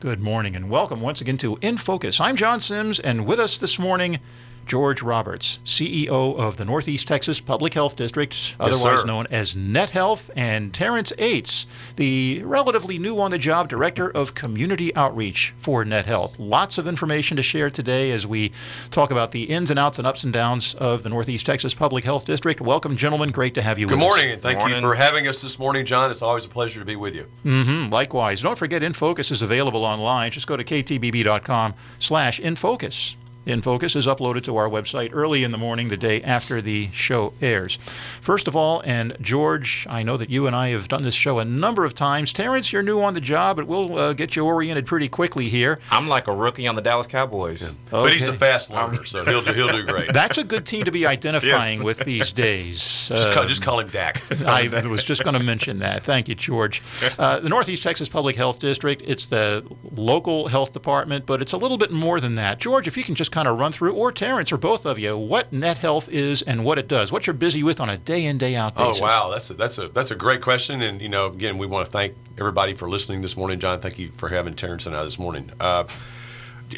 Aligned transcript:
Good 0.00 0.20
morning 0.20 0.54
and 0.54 0.70
welcome 0.70 1.00
once 1.00 1.20
again 1.20 1.38
to 1.38 1.58
In 1.60 1.76
Focus. 1.76 2.20
I'm 2.20 2.36
John 2.36 2.60
Sims, 2.60 3.00
and 3.00 3.26
with 3.26 3.40
us 3.40 3.58
this 3.58 3.80
morning, 3.80 4.20
George 4.66 5.02
Roberts, 5.02 5.58
CEO 5.64 6.38
of 6.38 6.56
the 6.56 6.64
Northeast 6.64 7.08
Texas 7.08 7.40
Public 7.40 7.74
Health 7.74 7.96
District, 7.96 8.54
otherwise 8.60 9.00
sir. 9.00 9.06
known 9.06 9.26
as 9.30 9.56
Net 9.56 9.90
Health, 9.90 10.30
and 10.36 10.74
Terrence 10.74 11.12
Ates, 11.18 11.66
the 11.96 12.42
relatively 12.44 12.98
new 12.98 13.18
on 13.18 13.30
the 13.30 13.38
job 13.38 13.68
Director 13.68 14.10
of 14.10 14.34
Community 14.34 14.94
Outreach 14.94 15.54
for 15.56 15.84
Net 15.84 16.06
Health. 16.06 16.38
Lots 16.38 16.76
of 16.78 16.86
information 16.86 17.36
to 17.38 17.42
share 17.42 17.70
today 17.70 18.10
as 18.10 18.26
we 18.26 18.52
talk 18.90 19.10
about 19.10 19.32
the 19.32 19.44
ins 19.44 19.70
and 19.70 19.78
outs 19.78 19.98
and 19.98 20.06
ups 20.06 20.24
and 20.24 20.32
downs 20.32 20.74
of 20.74 21.02
the 21.02 21.08
Northeast 21.08 21.46
Texas 21.46 21.72
Public 21.74 22.04
Health 22.04 22.24
District. 22.26 22.60
Welcome, 22.60 22.96
gentlemen. 22.96 23.30
Great 23.30 23.54
to 23.54 23.62
have 23.62 23.78
you 23.78 23.86
Good 23.86 23.94
with 23.98 24.02
us. 24.02 24.08
morning, 24.08 24.30
and 24.32 24.42
thank 24.42 24.58
Morning. 24.58 24.76
you 24.76 24.88
for 24.88 24.94
having 24.94 25.26
us 25.26 25.40
this 25.40 25.58
morning, 25.58 25.86
John. 25.86 26.10
It's 26.10 26.22
always 26.22 26.44
a 26.44 26.48
pleasure 26.48 26.78
to 26.80 26.86
be 26.86 26.96
with 26.96 27.14
you. 27.14 27.26
Mm-hmm. 27.44 27.92
Likewise, 27.92 28.42
don't 28.42 28.58
forget 28.58 28.82
InFocus 28.82 29.30
is 29.32 29.42
available 29.42 29.84
online. 29.84 30.30
Just 30.30 30.46
go 30.46 30.56
to 30.56 30.64
ktbb.com 30.64 31.74
slash 31.98 32.40
InFocus. 32.40 33.16
InFocus 33.48 33.96
is 33.96 34.06
uploaded 34.06 34.42
to 34.44 34.56
our 34.56 34.68
website 34.68 35.10
early 35.12 35.42
in 35.42 35.52
the 35.52 35.58
morning 35.58 35.88
the 35.88 35.96
day 35.96 36.22
after 36.22 36.60
the 36.60 36.88
show 36.92 37.32
airs. 37.40 37.78
First 38.20 38.46
of 38.46 38.54
all, 38.54 38.80
and 38.84 39.16
George, 39.20 39.86
I 39.88 40.02
know 40.02 40.16
that 40.16 40.30
you 40.30 40.46
and 40.46 40.54
I 40.54 40.68
have 40.68 40.86
done 40.88 41.02
this 41.02 41.14
show 41.14 41.38
a 41.38 41.44
number 41.44 41.84
of 41.84 41.94
times. 41.94 42.32
Terrence, 42.32 42.72
you're 42.72 42.82
new 42.82 43.00
on 43.00 43.14
the 43.14 43.20
job, 43.20 43.56
but 43.56 43.66
we'll 43.66 43.96
uh, 43.98 44.12
get 44.12 44.36
you 44.36 44.44
oriented 44.44 44.86
pretty 44.86 45.08
quickly 45.08 45.48
here. 45.48 45.80
I'm 45.90 46.08
like 46.08 46.28
a 46.28 46.34
rookie 46.34 46.66
on 46.68 46.74
the 46.76 46.82
Dallas 46.82 47.06
Cowboys. 47.06 47.72
But 47.90 48.12
he's 48.12 48.28
a 48.28 48.32
fast 48.34 48.70
learner, 48.70 49.04
so 49.04 49.24
he'll 49.24 49.42
do, 49.42 49.52
he'll 49.52 49.72
do 49.72 49.82
great. 49.82 50.12
That's 50.12 50.38
a 50.38 50.44
good 50.44 50.66
team 50.66 50.84
to 50.84 50.90
be 50.92 51.06
identifying 51.06 51.78
Yes. 51.78 51.82
with 51.84 51.98
these 52.00 52.32
days. 52.32 53.08
just, 53.08 53.32
call, 53.32 53.44
Uh, 53.44 53.46
just 53.46 53.62
call 53.62 53.80
him 53.80 53.88
Dak. 53.88 54.22
I 54.44 54.68
was 54.86 55.02
just 55.04 55.24
going 55.24 55.34
to 55.34 55.42
mention 55.42 55.78
that. 55.78 56.02
Thank 56.04 56.28
you, 56.28 56.34
George. 56.34 56.82
Uh, 57.18 57.40
the 57.40 57.48
Northeast 57.48 57.82
Texas 57.82 58.08
Public 58.08 58.36
Health 58.36 58.58
District, 58.60 59.02
it's 59.04 59.26
the 59.26 59.64
local 59.92 60.46
health 60.48 60.72
department, 60.72 61.26
but 61.26 61.40
it's 61.42 61.52
a 61.52 61.56
little 61.56 61.76
bit 61.78 61.90
more 61.90 62.20
than 62.20 62.34
that. 62.36 62.58
George, 62.60 62.86
if 62.86 62.96
you 62.96 63.02
can 63.02 63.14
just 63.14 63.32
kind 63.38 63.46
of 63.46 63.56
run 63.56 63.70
through, 63.70 63.92
or 63.92 64.10
Terrence, 64.10 64.50
or 64.50 64.56
both 64.56 64.84
of 64.84 64.98
you, 64.98 65.16
what 65.16 65.52
Net 65.52 65.78
Health 65.78 66.08
is 66.08 66.42
and 66.42 66.64
what 66.64 66.76
it 66.76 66.88
does, 66.88 67.12
what 67.12 67.24
you're 67.24 67.34
busy 67.34 67.62
with 67.62 67.78
on 67.78 67.88
a 67.88 67.96
day 67.96 68.24
in, 68.24 68.36
day 68.36 68.56
out 68.56 68.74
basis. 68.74 69.00
Oh 69.00 69.04
wow, 69.04 69.30
that's 69.30 69.48
a 69.50 69.54
that's 69.54 69.78
a 69.78 69.88
that's 69.88 70.10
a 70.10 70.16
great 70.16 70.42
question, 70.42 70.82
and 70.82 71.00
you 71.00 71.08
know, 71.08 71.26
again, 71.26 71.56
we 71.56 71.64
want 71.64 71.86
to 71.86 71.92
thank 71.92 72.16
everybody 72.36 72.74
for 72.74 72.90
listening 72.90 73.22
this 73.22 73.36
morning, 73.36 73.60
John. 73.60 73.78
Thank 73.78 73.96
you 73.96 74.10
for 74.16 74.28
having 74.28 74.54
Terrence 74.54 74.86
and 74.86 74.96
I 74.96 75.04
this 75.04 75.20
morning. 75.20 75.52
Uh, 75.60 75.84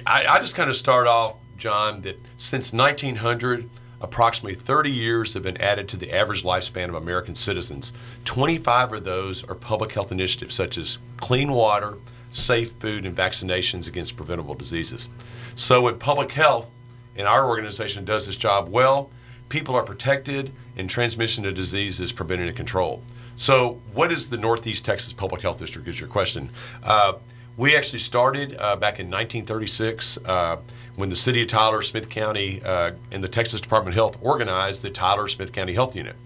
I, 0.06 0.26
I 0.26 0.38
just 0.40 0.54
kind 0.54 0.68
of 0.68 0.76
start 0.76 1.06
off, 1.06 1.36
John, 1.56 2.02
that 2.02 2.18
since 2.36 2.74
1900, 2.74 3.70
approximately 4.02 4.54
30 4.54 4.90
years 4.90 5.32
have 5.32 5.42
been 5.42 5.56
added 5.62 5.88
to 5.88 5.96
the 5.96 6.12
average 6.12 6.42
lifespan 6.42 6.90
of 6.90 6.94
American 6.94 7.34
citizens. 7.34 7.90
25 8.26 8.92
of 8.92 9.04
those 9.04 9.44
are 9.44 9.54
public 9.54 9.92
health 9.92 10.12
initiatives 10.12 10.54
such 10.54 10.76
as 10.76 10.98
clean 11.16 11.52
water, 11.52 11.96
safe 12.30 12.72
food, 12.72 13.06
and 13.06 13.16
vaccinations 13.16 13.88
against 13.88 14.14
preventable 14.14 14.54
diseases. 14.54 15.08
So, 15.60 15.82
when 15.82 15.98
public 15.98 16.32
health 16.32 16.70
in 17.14 17.26
our 17.26 17.46
organization 17.46 18.06
does 18.06 18.26
this 18.26 18.38
job 18.38 18.70
well, 18.70 19.10
people 19.50 19.74
are 19.74 19.82
protected 19.82 20.54
and 20.78 20.88
transmission 20.88 21.44
of 21.44 21.54
disease 21.54 22.00
is 22.00 22.12
prevented 22.12 22.48
and 22.48 22.56
controlled. 22.56 23.02
So, 23.36 23.78
what 23.92 24.10
is 24.10 24.30
the 24.30 24.38
Northeast 24.38 24.86
Texas 24.86 25.12
Public 25.12 25.42
Health 25.42 25.58
District? 25.58 25.86
Is 25.86 26.00
your 26.00 26.08
question? 26.08 26.48
Uh, 26.82 27.12
we 27.58 27.76
actually 27.76 27.98
started 27.98 28.56
uh, 28.58 28.74
back 28.76 29.00
in 29.00 29.10
1936 29.10 30.18
uh, 30.24 30.56
when 30.96 31.10
the 31.10 31.16
city 31.16 31.42
of 31.42 31.48
Tyler, 31.48 31.82
Smith 31.82 32.08
County, 32.08 32.62
uh, 32.62 32.92
and 33.10 33.22
the 33.22 33.28
Texas 33.28 33.60
Department 33.60 33.92
of 33.92 33.96
Health 33.96 34.16
organized 34.22 34.80
the 34.80 34.88
Tyler 34.88 35.28
Smith 35.28 35.52
County 35.52 35.74
Health 35.74 35.94
Unit. 35.94 36.16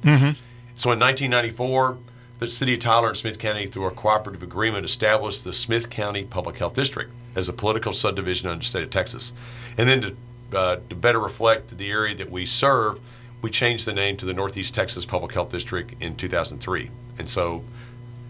So 0.77 0.93
in 0.93 1.01
1994, 1.01 1.99
the 2.45 2.50
city 2.50 2.75
of 2.75 2.81
Tyler 2.81 3.09
and 3.09 3.17
Smith 3.17 3.39
County, 3.39 3.67
through 3.67 3.87
a 3.87 3.91
cooperative 3.91 4.42
agreement, 4.42 4.84
established 4.84 5.45
the 5.45 5.53
Smith 5.53 5.91
County 5.91 6.25
Public 6.25 6.59
Health 6.59 6.75
District 6.75 7.12
as 7.34 7.48
a 7.48 7.53
political 7.53 7.92
subdivision 7.92 8.48
under 8.48 8.61
the 8.61 8.67
state 8.67 8.83
of 8.83 8.91
Texas. 8.91 9.33
And 9.77 9.89
then 9.89 10.00
to, 10.00 10.59
uh, 10.59 10.77
to 10.89 10.95
better 10.95 11.19
reflect 11.19 11.77
the 11.77 11.91
area 11.91 12.15
that 12.15 12.31
we 12.31 12.47
serve, 12.47 13.00
we 13.42 13.50
changed 13.50 13.87
the 13.87 13.92
name 13.92 14.17
to 14.19 14.27
the 14.27 14.33
Northeast 14.33 14.75
Texas 14.75 15.05
Public 15.05 15.32
Health 15.32 15.50
District 15.50 15.94
in 16.00 16.16
2003. 16.16 16.91
And 17.19 17.28
so 17.28 17.65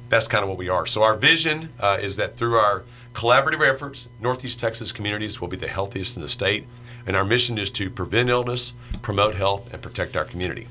that's 0.09 0.27
kind 0.27 0.43
of 0.43 0.49
what 0.49 0.59
we 0.59 0.69
are. 0.69 0.87
So 0.87 1.03
our 1.03 1.17
vision 1.17 1.71
uh, 1.81 1.99
is 2.01 2.17
that 2.17 2.37
through 2.37 2.57
our 2.57 2.85
collaborative 3.15 3.67
efforts, 3.67 4.09
Northeast 4.21 4.59
Texas 4.59 4.93
communities 4.93 5.41
will 5.41 5.49
be 5.49 5.57
the 5.57 5.69
healthiest 5.69 6.17
in 6.17 6.23
the 6.23 6.29
state. 6.29 6.67
And 7.07 7.17
our 7.17 7.25
mission 7.25 7.59
is 7.59 7.71
to 7.73 7.91
prevent 7.91 8.31
illness, 8.31 8.73
promote 9.03 9.35
health, 9.35 9.73
and 9.73 9.83
protect 9.83 10.17
our 10.17 10.25
community. 10.25 10.67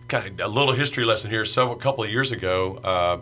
kind 0.08 0.40
of 0.40 0.46
a 0.46 0.48
little 0.50 0.74
history 0.74 1.04
lesson 1.04 1.30
here. 1.30 1.44
Several 1.44 1.76
couple 1.76 2.06
of 2.06 2.10
years 2.10 2.32
ago, 2.32 2.78
uh, 2.86 3.18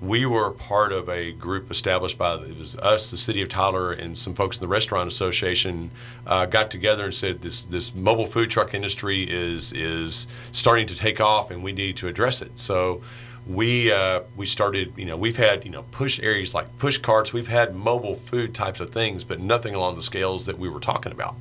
we 0.00 0.26
were 0.26 0.50
part 0.50 0.92
of 0.92 1.08
a 1.08 1.32
group 1.32 1.70
established 1.70 2.16
by 2.16 2.34
it 2.34 2.56
was 2.56 2.76
us, 2.76 3.10
the 3.10 3.16
city 3.16 3.42
of 3.42 3.48
Tyler, 3.48 3.92
and 3.92 4.16
some 4.16 4.34
folks 4.34 4.56
in 4.56 4.60
the 4.60 4.68
restaurant 4.68 5.08
association 5.08 5.90
uh, 6.26 6.46
got 6.46 6.70
together 6.70 7.04
and 7.04 7.14
said 7.14 7.40
this 7.42 7.64
this 7.64 7.94
mobile 7.94 8.26
food 8.26 8.48
truck 8.48 8.74
industry 8.74 9.24
is 9.24 9.72
is 9.72 10.28
starting 10.52 10.86
to 10.86 10.94
take 10.94 11.20
off, 11.20 11.50
and 11.50 11.62
we 11.62 11.72
need 11.72 11.96
to 11.96 12.08
address 12.08 12.42
it. 12.42 12.58
So. 12.58 13.02
We 13.46 13.90
uh, 13.90 14.24
we 14.36 14.44
started, 14.44 14.92
you 14.94 15.06
know, 15.06 15.16
we've 15.16 15.38
had 15.38 15.64
you 15.64 15.70
know 15.70 15.84
push 15.84 16.20
areas 16.20 16.52
like 16.52 16.76
push 16.78 16.98
carts. 16.98 17.32
We've 17.32 17.48
had 17.48 17.74
mobile 17.74 18.16
food 18.16 18.54
types 18.54 18.78
of 18.78 18.90
things, 18.90 19.24
but 19.24 19.40
nothing 19.40 19.74
along 19.74 19.96
the 19.96 20.02
scales 20.02 20.44
that 20.44 20.58
we 20.58 20.68
were 20.68 20.80
talking 20.80 21.12
about. 21.12 21.34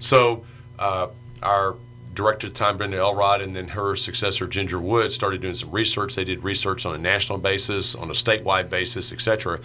So 0.00 0.44
uh, 0.80 1.08
our 1.40 1.76
director 2.14 2.46
at 2.46 2.54
the 2.54 2.58
time, 2.58 2.76
Brenda 2.76 2.98
Elrod, 2.98 3.40
and 3.40 3.56
then 3.56 3.68
her 3.68 3.96
successor, 3.96 4.46
Ginger 4.46 4.78
Wood, 4.78 5.12
started 5.12 5.40
doing 5.40 5.54
some 5.54 5.70
research. 5.70 6.14
They 6.14 6.24
did 6.24 6.44
research 6.44 6.84
on 6.84 6.94
a 6.94 6.98
national 6.98 7.38
basis, 7.38 7.94
on 7.94 8.10
a 8.10 8.14
statewide 8.14 8.68
basis, 8.68 9.12
et 9.12 9.20
cetera. 9.20 9.60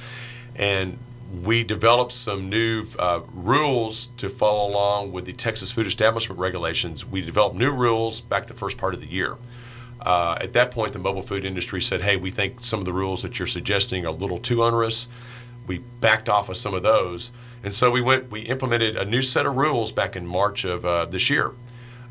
And 0.56 0.98
we 1.44 1.64
developed 1.64 2.14
some 2.14 2.50
new 2.50 2.86
uh, 2.98 3.20
rules 3.34 4.08
to 4.18 4.30
follow 4.30 4.70
along 4.70 5.12
with 5.12 5.26
the 5.26 5.34
Texas 5.34 5.72
Food 5.72 5.86
Establishment 5.86 6.40
regulations. 6.40 7.06
We 7.06 7.22
developed 7.22 7.58
new 7.58 7.72
rules 7.72 8.22
back 8.22 8.48
the 8.48 8.54
first 8.54 8.78
part 8.78 8.94
of 8.94 9.02
the 9.02 9.08
year. 9.08 9.36
Uh, 10.00 10.38
at 10.40 10.54
that 10.54 10.72
point, 10.72 10.94
the 10.94 11.00
mobile 11.00 11.24
food 11.24 11.44
industry 11.44 11.82
said, 11.82 12.02
hey, 12.02 12.16
we 12.16 12.32
think 12.32 12.64
some 12.64 12.80
of 12.80 12.86
the 12.86 12.94
rules 12.94 13.24
that 13.24 13.40
you're 13.40 13.48
suggesting 13.48 14.06
are 14.06 14.10
a 14.10 14.12
little 14.12 14.38
too 14.38 14.64
onerous. 14.64 15.10
We 15.66 15.80
backed 16.00 16.30
off 16.30 16.48
of 16.48 16.56
some 16.56 16.74
of 16.74 16.84
those. 16.84 17.32
And 17.62 17.74
so 17.74 17.92
we 17.92 18.00
went, 18.00 18.32
we 18.32 18.42
implemented 18.42 18.96
a 18.96 19.04
new 19.04 19.22
set 19.22 19.46
of 19.46 19.58
rules 19.58 19.92
back 19.92 20.16
in 20.16 20.26
March 20.26 20.64
of 20.64 20.86
uh, 20.86 21.06
this 21.06 21.30
year. 21.30 21.52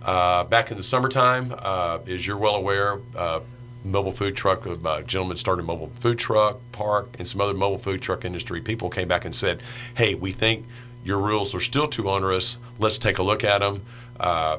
Uh, 0.06 0.44
back 0.44 0.70
in 0.70 0.76
the 0.76 0.84
summertime, 0.84 1.52
uh, 1.58 1.98
as 2.06 2.24
you're 2.24 2.36
well 2.36 2.54
aware, 2.54 3.00
uh, 3.16 3.40
mobile 3.84 4.12
food 4.12 4.36
truck, 4.36 4.64
uh, 4.64 5.02
gentleman 5.02 5.36
started 5.36 5.62
a 5.62 5.64
mobile 5.64 5.90
food 5.98 6.16
truck 6.16 6.60
park 6.70 7.08
and 7.18 7.26
some 7.26 7.40
other 7.40 7.54
mobile 7.54 7.76
food 7.76 8.00
truck 8.00 8.24
industry. 8.24 8.60
People 8.60 8.88
came 8.88 9.08
back 9.08 9.24
and 9.24 9.34
said, 9.34 9.60
hey, 9.96 10.14
we 10.14 10.30
think 10.30 10.64
your 11.04 11.18
rules 11.18 11.56
are 11.56 11.60
still 11.60 11.88
too 11.88 12.08
onerous. 12.08 12.58
Let's 12.78 12.98
take 12.98 13.18
a 13.18 13.22
look 13.24 13.42
at 13.42 13.58
them. 13.58 13.82
Uh, 14.20 14.58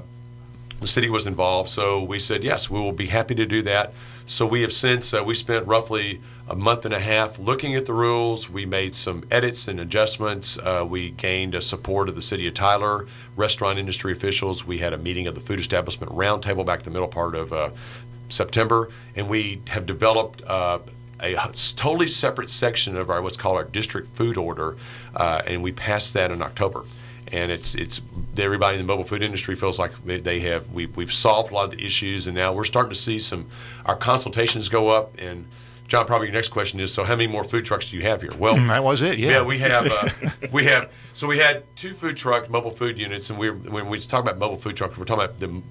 the 0.82 0.88
city 0.88 1.10
was 1.10 1.26
involved, 1.26 1.70
so 1.70 2.04
we 2.04 2.20
said, 2.20 2.44
yes, 2.44 2.70
we 2.70 2.80
will 2.80 2.92
be 2.92 3.08
happy 3.08 3.34
to 3.36 3.46
do 3.46 3.62
that. 3.62 3.94
So 4.26 4.46
we 4.46 4.64
have 4.64 4.74
since, 4.74 5.14
uh, 5.14 5.24
we 5.24 5.34
spent 5.34 5.66
roughly 5.66 6.22
a 6.50 6.56
month 6.56 6.86
and 6.86 6.94
a 6.94 7.00
half 7.00 7.38
looking 7.40 7.76
at 7.76 7.86
the 7.86 7.94
rules. 7.94 8.50
We 8.50 8.66
made 8.66 8.96
some 8.96 9.24
edits 9.30 9.68
and 9.68 9.80
adjustments. 9.80 10.58
Uh, 10.58 10.86
we 10.88 11.12
gained 11.12 11.54
a 11.56 11.62
support 11.62 12.08
of 12.08 12.16
the 12.16 12.22
city 12.22 12.48
of 12.48 12.54
Tyler, 12.54 13.08
restaurant 13.36 13.80
industry 13.80 14.14
officials. 14.14 14.66
We 14.66 14.78
had 14.78 14.94
a 14.94 14.98
meeting 14.98 15.28
of 15.28 15.36
the 15.36 15.42
Food 15.42 15.60
Establishment 15.60 16.12
Roundtable 16.14 16.66
back 16.66 16.80
in 16.80 16.86
the 16.86 16.92
middle 16.92 17.08
part 17.08 17.36
of 17.36 17.52
uh, 17.52 17.72
September, 18.30 18.92
and 19.16 19.30
we 19.30 19.62
have 19.68 19.86
developed 19.86 20.42
uh, 20.48 20.80
a 21.20 21.36
totally 21.76 22.08
separate 22.08 22.50
section 22.50 22.96
of 22.96 23.10
our 23.10 23.22
what's 23.22 23.38
called 23.38 23.58
our 23.58 23.64
district 23.64 24.16
food 24.16 24.38
order, 24.38 24.78
uh, 25.16 25.42
and 25.46 25.64
we 25.64 25.72
passed 25.72 26.14
that 26.14 26.32
in 26.32 26.42
October. 26.42 26.84
And 27.30 27.52
it's 27.52 27.76
it's 27.76 28.00
everybody 28.38 28.78
in 28.78 28.82
the 28.82 28.88
mobile 28.88 29.04
food 29.04 29.22
industry 29.22 29.56
feels 29.56 29.78
like 29.78 29.92
they 30.06 30.40
have 30.42 30.72
we've, 30.72 30.96
we've 30.96 31.12
solved 31.12 31.52
a 31.52 31.56
lot 31.56 31.66
of 31.66 31.72
the 31.72 31.86
issues, 31.86 32.26
and 32.26 32.36
now 32.36 32.54
we're 32.54 32.64
starting 32.64 32.92
to 32.92 33.00
see 33.00 33.20
some 33.20 33.48
our 33.86 33.98
consultations 33.98 34.70
go 34.70 34.88
up 34.88 35.14
and 35.18 35.46
John, 35.88 36.06
probably 36.06 36.28
your 36.28 36.34
next 36.34 36.50
question 36.50 36.80
is: 36.80 36.94
So, 36.94 37.04
how 37.04 37.16
many 37.16 37.28
more 37.28 37.44
food 37.44 37.66
trucks 37.66 37.90
do 37.90 37.98
you 37.98 38.04
have 38.04 38.22
here? 38.22 38.32
Well, 38.38 38.56
mm, 38.56 38.68
that 38.68 38.84
was 38.84 39.02
it. 39.02 39.20
Yeah, 39.20 39.32
yeah, 39.32 39.44
we 39.44 39.58
have 39.60 39.88
uh, 39.90 40.10
we 40.52 40.66
have 40.66 40.92
so 41.14 41.28
we 41.28 41.38
had 41.38 41.64
two 41.76 41.94
food 41.94 42.18
truck 42.18 42.50
mobile 42.50 42.72
food 42.72 42.98
units, 43.00 43.30
and 43.30 43.40
we 43.40 43.50
when 43.50 43.88
we 43.88 44.00
talk 44.00 44.22
about 44.22 44.38
mobile 44.38 44.58
food 44.58 44.76
trucks, 44.76 44.98
we're 44.98 45.06
talking 45.06 45.24
about 45.24 45.38
the 45.40 45.62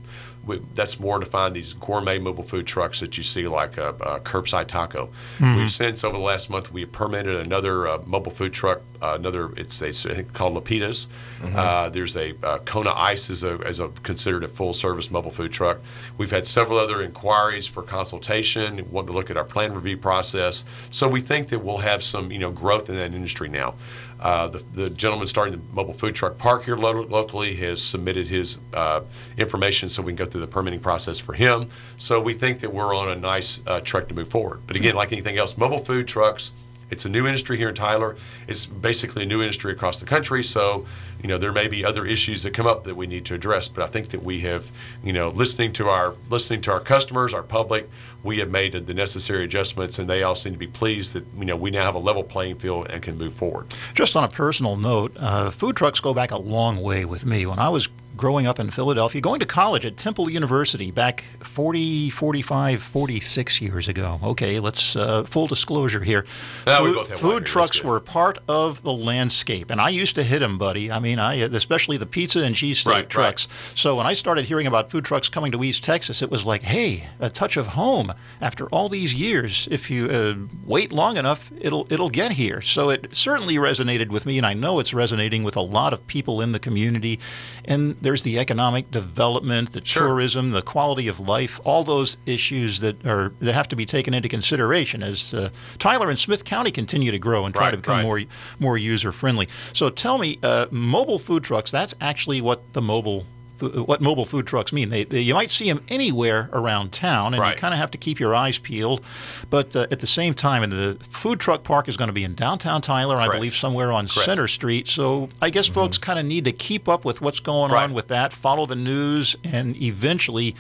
we, 0.47 0.63
that's 0.75 1.01
more 1.01 1.19
to 1.19 1.27
find 1.27 1.55
these 1.55 1.73
gourmet 1.75 2.19
mobile 2.19 2.45
food 2.45 2.67
trucks 2.67 3.01
that 3.01 3.17
you 3.19 3.25
see 3.25 3.49
like 3.49 3.77
a, 3.77 3.89
a 3.89 4.21
curbside 4.21 4.69
taco. 4.69 5.07
Mm-hmm. 5.39 5.57
We've 5.57 5.73
since 5.73 6.05
over 6.05 6.17
the 6.17 6.23
last 6.23 6.49
month 6.49 6.73
we've 6.73 6.91
permitted 6.91 7.45
another 7.45 7.89
uh, 7.89 8.03
mobile 8.07 8.33
food 8.33 8.53
truck. 8.53 8.83
Uh, 9.03 9.17
another 9.19 9.53
it's 9.57 9.83
a, 9.83 9.89
it's 9.89 10.31
called 10.33 10.55
Lapitas. 10.55 11.09
Mm-hmm. 11.41 11.57
Uh, 11.57 11.89
there's 11.91 12.17
a 12.17 12.35
uh, 12.43 12.59
Kona 12.59 12.93
Ice 12.95 13.29
is 13.29 13.43
a 13.43 13.61
as 13.65 13.81
a 13.81 13.89
considered 14.03 14.45
a 14.45 14.49
full 14.49 14.73
service 14.73 15.11
mobile 15.11 15.31
food 15.33 15.53
truck. 15.53 15.81
We've 16.17 16.31
had 16.31 16.47
several 16.47 16.79
other 16.79 17.03
inquiries 17.03 17.67
for 17.67 17.83
consultation, 17.83 18.91
wanting 18.91 19.09
to 19.09 19.13
look 19.13 19.31
at 19.31 19.37
our 19.37 19.45
plan 19.45 19.75
review 19.75 19.97
process. 19.97 20.65
So 20.91 21.09
we 21.09 21.21
think 21.21 21.49
that 21.49 21.59
we'll 21.59 21.79
have 21.79 22.03
some 22.03 22.31
you 22.31 22.39
know 22.39 22.53
growth 22.53 22.89
in 22.89 22.97
that 22.97 23.15
industry 23.15 23.49
now. 23.49 23.75
Uh, 24.19 24.49
the, 24.49 24.59
the, 24.73 24.91
gentleman 24.91 25.27
starting 25.27 25.53
the 25.53 25.75
mobile 25.75 25.93
food 25.93 26.15
truck 26.15 26.39
park 26.39 26.65
here 26.65 26.77
lo- 26.77 27.03
locally 27.03 27.55
has 27.55 27.83
submitted 27.83 28.27
his 28.27 28.59
uh, 28.73 29.03
information 29.37 29.89
so 29.89 30.03
we 30.03 30.13
can 30.13 30.17
go 30.17 30.25
through 30.25 30.41
the 30.41 30.47
permitting 30.47 30.81
process 30.81 31.19
for 31.19 31.35
him. 31.35 31.69
So 31.99 32.21
we 32.21 32.33
think 32.33 32.61
that 32.61 32.73
we're 32.73 32.95
on 32.95 33.11
a 33.11 33.17
nice 33.17 33.61
uh, 33.67 33.81
track 33.81 34.09
to 34.09 34.15
move 34.15 34.29
forward. 34.29 34.63
But 34.67 34.77
again, 34.77 34.95
like 34.95 35.13
anything 35.13 35.37
else, 35.37 35.59
mobile 35.59 35.81
food 35.81 36.09
trucks, 36.09 36.53
it's 36.91 37.05
a 37.05 37.09
new 37.09 37.27
industry 37.27 37.57
here 37.57 37.69
in 37.69 37.75
Tyler. 37.75 38.17
It's 38.47 38.67
basically 38.67 39.25
a 39.25 39.27
new 39.27 39.43
industry 39.43 39.73
across 39.73 39.99
the 39.99 40.07
country. 40.07 40.45
So, 40.45 40.87
you 41.21 41.29
know, 41.29 41.39
there 41.39 41.53
may 41.53 41.67
be 41.69 41.85
other 41.85 42.07
issues 42.07 42.43
that 42.45 42.55
come 42.55 42.67
up 42.67 42.85
that 42.85 42.95
we 42.95 43.07
need 43.07 43.25
to 43.27 43.35
address. 43.35 43.69
But 43.69 43.85
I 43.85 43.89
think 43.89 44.11
that 44.11 44.23
we 44.23 44.41
have, 44.41 44.71
you 45.03 45.13
know, 45.13 45.31
listening 45.31 45.73
to 45.75 45.89
our 45.89 46.15
listening 46.31 46.61
to 46.63 46.73
our 46.73 46.81
customers, 46.81 47.35
our 47.35 47.43
public, 47.43 47.89
we 48.23 48.39
have 48.39 48.51
made 48.51 48.73
the 48.73 48.95
necessary 48.95 49.45
adjustments, 49.45 49.99
and 49.99 50.09
they 50.09 50.23
all 50.23 50.35
seem 50.35 50.53
to 50.53 50.59
be 50.59 50.67
pleased 50.67 51.13
that 51.15 51.25
you 51.39 51.45
know 51.45 51.57
we 51.57 51.71
now 51.71 51.85
have 51.85 51.95
a 51.95 52.01
level 52.01 52.23
playing 52.23 52.59
field 52.59 52.89
and 52.91 53.03
can 53.03 53.17
move 53.17 53.35
forward. 53.35 53.73
Just 53.95 54.17
on 54.17 54.25
a 54.25 54.29
personal 54.29 54.77
note, 54.77 55.17
uh, 55.17 55.51
food 55.51 55.77
trucks 55.77 56.01
go 56.01 56.13
back 56.13 56.31
a 56.31 56.39
long 56.39 56.81
way 56.83 57.05
with 57.05 57.25
me. 57.25 57.47
When 57.47 57.59
I 57.59 57.69
was 57.69 57.89
growing 58.17 58.47
up 58.47 58.59
in 58.59 58.71
Philadelphia, 58.71 59.21
going 59.21 59.41
to 59.41 59.47
college 59.47 59.85
at 59.85 59.97
Temple 59.97 60.31
University 60.31 60.91
back 60.91 61.25
40, 61.41 62.11
45, 62.11 62.83
46 62.83 63.61
years 63.61 63.89
ago. 63.89 64.21
Okay, 64.23 64.59
let's 64.61 64.97
uh, 64.97 65.25
full 65.25 65.47
disclosure 65.47 66.03
here. 66.03 66.27
food, 66.65 67.07
food 67.07 67.47
trucks 67.47 67.85
were 67.85 68.01
part 68.01 68.39
of 68.49 68.83
the 68.83 68.93
landscape, 68.93 69.71
and 69.71 69.81
I 69.81 69.91
used 69.91 70.15
to 70.15 70.23
hit 70.23 70.41
them, 70.41 70.59
buddy. 70.59 70.91
I 70.91 70.99
mean, 70.99 71.19
I 71.19 71.35
especially 71.35 71.97
the 71.97 72.07
pizza 72.07 72.43
and 72.43 72.55
cheesesteak 72.55 72.87
right, 72.87 73.09
trucks. 73.09 73.49
Right. 73.49 73.79
So 73.79 73.97
when 73.97 74.07
I 74.07 74.15
started 74.15 74.47
hearing 74.47 74.67
about 74.67 74.91
food 74.91 75.05
trucks 75.05 75.29
coming 75.29 75.53
to 75.53 75.63
East 75.63 75.85
Texas, 75.85 76.23
it 76.23 76.31
was 76.31 76.45
like, 76.45 76.63
hey, 76.63 77.09
a 77.21 77.31
touch 77.31 77.57
of 77.57 77.69
home. 77.69 78.13
After 78.41 78.67
all 78.67 78.89
these 78.89 79.15
years, 79.15 79.69
if 79.71 79.91
you 79.91 80.07
uh, 80.07 80.35
wait 80.65 80.93
long 80.93 81.17
enough, 81.17 81.53
it'll 81.61 81.87
it'll 81.91 82.11
get 82.11 82.33
here. 82.33 82.61
So 82.63 82.91
it 82.91 83.15
certainly 83.15 83.57
resonated 83.57 84.09
with 84.09 84.27
me, 84.27 84.39
and 84.39 84.47
I 84.47 84.55
know 84.55 84.79
it's 84.79 84.95
resonating 84.95 85.45
with 85.45 85.57
a 85.57 85.61
lot 85.61 85.93
of 85.93 86.07
people 86.07 86.41
in 86.41 86.53
the 86.53 86.59
community. 86.59 87.21
And 87.65 87.97
there's 88.07 88.23
the 88.23 88.39
economic 88.39 88.89
development, 88.93 89.73
the 89.73 89.85
sure. 89.85 90.07
tourism, 90.07 90.53
the 90.53 90.63
quality 90.63 91.09
of 91.09 91.19
life, 91.19 91.59
all 91.65 91.83
those 91.83 92.19
issues 92.25 92.79
that 92.79 93.05
are 93.05 93.33
that 93.41 93.53
have 93.53 93.67
to 93.67 93.75
be 93.75 93.85
taken 93.85 94.15
into 94.15 94.29
consideration 94.29 95.03
as 95.03 95.35
uh, 95.35 95.51
Tyler 95.81 96.09
and 96.09 96.17
Smith 96.17 96.45
County 96.45 96.71
continue 96.71 97.11
to 97.11 97.19
grow 97.19 97.45
and 97.45 97.53
try 97.53 97.65
right, 97.65 97.71
to 97.73 97.79
become 97.79 97.97
right. 97.97 98.05
more 98.05 98.21
more 98.61 98.79
user 98.79 99.11
friendly. 99.11 99.49
So 99.73 99.91
tell 99.91 100.19
me, 100.19 100.39
uh, 100.45 100.67
mobile 100.71 101.19
food 101.19 101.43
trucks. 101.43 101.73
That's 101.73 101.97
actually 102.01 102.41
what 102.41 102.75
the 102.75 102.81
mobile 102.81 103.27
what 103.61 104.01
mobile 104.01 104.27
food 104.27 104.47
trucks 104.47 104.73
mean. 104.73 104.91
They, 104.91 105.05
they, 105.05 105.21
you 105.21 105.35
might 105.35 105.51
see 105.51 105.69
them 105.69 105.83
anywhere 105.89 106.51
around 106.53 106.93
town, 106.93 107.35
and 107.35 107.41
right. 107.41 107.55
you 107.55 107.61
kind 107.61 107.73
of 107.73 107.79
have 107.79 107.91
to 107.93 107.99
keep 107.99 108.21
your 108.21 108.35
eyes 108.35 108.59
peeled. 108.59 109.03
But 109.51 109.75
uh, 109.75 109.87
at 109.91 110.01
the 110.01 110.07
same 110.07 110.35
time, 110.35 110.63
and 110.63 110.73
the 110.73 110.99
food 111.09 111.41
truck 111.41 111.63
park 111.63 111.89
is 111.89 111.97
going 111.97 112.09
to 112.09 112.13
be 112.13 112.25
in 112.25 112.35
downtown 112.35 112.83
Tyler, 112.83 113.17
Correct. 113.17 113.31
I 113.31 113.35
believe 113.35 113.55
somewhere 113.55 113.93
on 113.93 114.09
Correct. 114.09 114.27
Center 114.27 114.49
Street. 114.49 114.89
So 114.89 115.29
I 115.41 115.51
guess 115.51 115.67
mm-hmm. 115.67 115.75
folks 115.75 115.99
kind 115.99 116.19
of 116.19 116.27
need 116.27 116.45
to 116.45 116.53
keep 116.53 116.89
up 116.89 117.05
with 117.05 117.21
what's 117.21 117.41
going 117.41 117.73
right. 117.73 117.85
on 117.85 117.95
with 117.95 118.09
that, 118.09 118.33
follow 118.33 118.67
the 118.67 118.77
news, 118.77 119.37
and 119.45 119.81
eventually. 119.81 120.55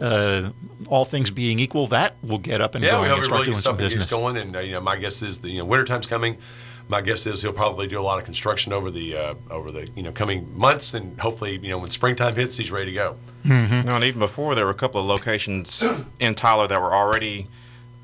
Uh, 0.00 0.50
all 0.86 1.04
things 1.04 1.28
being 1.28 1.58
equal, 1.58 1.88
that 1.88 2.14
will 2.22 2.38
get 2.38 2.60
up 2.60 2.76
and 2.76 2.84
yeah, 2.84 2.92
going 2.92 3.02
we 3.02 3.08
hope 3.08 3.16
and 3.16 3.26
start 3.26 3.40
really 3.40 3.46
doing 3.46 3.58
some 3.58 3.76
business. 3.76 4.06
going. 4.06 4.36
And 4.36 4.54
uh, 4.54 4.60
you 4.60 4.70
know, 4.70 4.80
my 4.80 4.96
guess 4.96 5.22
is 5.22 5.40
the 5.40 5.50
you 5.50 5.58
know 5.58 5.64
wintertime's 5.64 6.06
coming 6.06 6.38
my 6.88 7.00
guess 7.02 7.26
is 7.26 7.42
he'll 7.42 7.52
probably 7.52 7.86
do 7.86 8.00
a 8.00 8.02
lot 8.02 8.18
of 8.18 8.24
construction 8.24 8.72
over 8.72 8.90
the 8.90 9.16
uh, 9.16 9.34
over 9.50 9.70
the 9.70 9.88
you 9.94 10.02
know 10.02 10.12
coming 10.12 10.56
months, 10.58 10.94
and 10.94 11.18
hopefully 11.20 11.58
you 11.58 11.68
know 11.68 11.78
when 11.78 11.90
springtime 11.90 12.34
hits, 12.34 12.56
he's 12.56 12.70
ready 12.70 12.86
to 12.86 12.92
go. 12.92 13.16
Mm-hmm. 13.44 13.88
No, 13.88 13.96
and 13.96 14.04
even 14.04 14.18
before 14.18 14.54
there 14.54 14.64
were 14.64 14.70
a 14.70 14.74
couple 14.74 15.00
of 15.00 15.06
locations 15.06 15.84
in 16.18 16.34
Tyler 16.34 16.66
that 16.66 16.80
were 16.80 16.94
already 16.94 17.48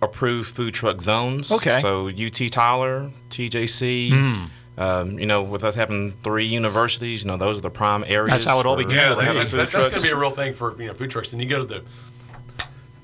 approved 0.02 0.54
food 0.54 0.74
truck 0.74 1.00
zones. 1.00 1.50
Okay. 1.50 1.80
So 1.80 2.08
UT 2.08 2.52
Tyler, 2.52 3.10
TJC. 3.30 4.10
Mm. 4.10 4.50
Um, 4.76 5.20
you 5.20 5.26
know, 5.26 5.40
with 5.40 5.62
us 5.62 5.76
having 5.76 6.14
three 6.24 6.46
universities, 6.46 7.22
you 7.22 7.28
know, 7.30 7.36
those 7.36 7.58
are 7.58 7.60
the 7.60 7.70
prime 7.70 8.02
areas. 8.08 8.30
That's 8.30 8.44
how 8.44 8.58
it 8.58 8.66
all 8.66 8.74
began. 8.74 8.96
Yeah, 8.96 9.14
that's, 9.14 9.52
that's, 9.52 9.72
that's 9.72 9.72
going 9.72 9.92
to 9.92 10.00
be 10.02 10.08
a 10.08 10.16
real 10.16 10.32
thing 10.32 10.52
for 10.52 10.76
you 10.80 10.88
know 10.88 10.94
food 10.94 11.10
trucks. 11.12 11.32
And 11.32 11.40
you 11.40 11.48
go 11.48 11.64
to 11.64 11.84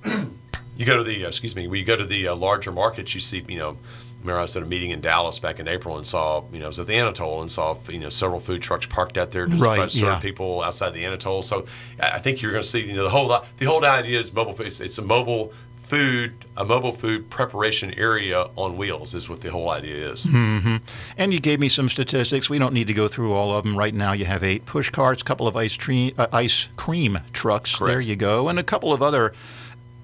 the 0.04 0.26
you 0.76 0.84
go 0.84 0.96
to 0.96 1.04
the 1.04 1.24
uh, 1.24 1.28
excuse 1.28 1.54
me, 1.54 1.68
when 1.68 1.78
you 1.78 1.84
go 1.84 1.94
to 1.94 2.04
the 2.04 2.26
uh, 2.26 2.34
larger 2.34 2.72
markets, 2.72 3.14
you 3.14 3.20
see 3.20 3.44
you 3.48 3.58
know 3.58 3.78
remember 4.20 4.38
I 4.38 4.42
was 4.42 4.56
at 4.56 4.62
a 4.62 4.66
meeting 4.66 4.90
in 4.90 5.00
Dallas 5.00 5.38
back 5.38 5.60
in 5.60 5.68
April 5.68 5.96
and 5.96 6.06
saw, 6.06 6.44
you 6.52 6.58
know, 6.58 6.66
I 6.66 6.68
was 6.68 6.78
at 6.78 6.86
the 6.86 6.94
Anatole 6.94 7.40
and 7.40 7.50
saw, 7.50 7.76
you 7.88 7.98
know, 7.98 8.10
several 8.10 8.40
food 8.40 8.62
trucks 8.62 8.86
parked 8.86 9.16
out 9.16 9.30
there 9.30 9.46
to 9.46 9.56
right, 9.56 9.90
serve 9.90 10.02
yeah. 10.02 10.20
people 10.20 10.62
outside 10.62 10.90
the 10.90 11.04
Anatole. 11.04 11.42
So 11.42 11.66
I 11.98 12.18
think 12.18 12.42
you're 12.42 12.52
going 12.52 12.62
to 12.62 12.68
see, 12.68 12.80
you 12.80 12.94
know, 12.94 13.04
the 13.04 13.10
whole 13.10 13.28
the 13.58 13.64
whole 13.64 13.84
idea 13.84 14.20
is 14.20 14.32
mobile. 14.32 14.54
It's, 14.60 14.80
it's 14.80 14.98
a 14.98 15.02
mobile 15.02 15.52
food, 15.82 16.44
a 16.56 16.64
mobile 16.64 16.92
food 16.92 17.28
preparation 17.30 17.92
area 17.94 18.48
on 18.54 18.76
wheels 18.76 19.12
is 19.12 19.28
what 19.28 19.40
the 19.40 19.50
whole 19.50 19.70
idea 19.70 20.12
is. 20.12 20.24
Mm-hmm. 20.24 20.76
And 21.18 21.32
you 21.32 21.40
gave 21.40 21.58
me 21.58 21.68
some 21.68 21.88
statistics. 21.88 22.48
We 22.48 22.60
don't 22.60 22.72
need 22.72 22.86
to 22.86 22.94
go 22.94 23.08
through 23.08 23.32
all 23.32 23.56
of 23.56 23.64
them 23.64 23.76
right 23.76 23.92
now. 23.92 24.12
You 24.12 24.24
have 24.26 24.44
eight 24.44 24.66
push 24.66 24.88
carts, 24.90 25.22
a 25.22 25.24
couple 25.24 25.48
of 25.48 25.56
ice, 25.56 25.72
tre- 25.72 26.14
uh, 26.16 26.28
ice 26.32 26.68
cream 26.76 27.18
trucks. 27.32 27.74
Correct. 27.74 27.90
There 27.90 28.00
you 28.00 28.14
go, 28.16 28.48
and 28.48 28.58
a 28.58 28.62
couple 28.62 28.92
of 28.92 29.02
other 29.02 29.32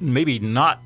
maybe 0.00 0.38
not 0.38 0.82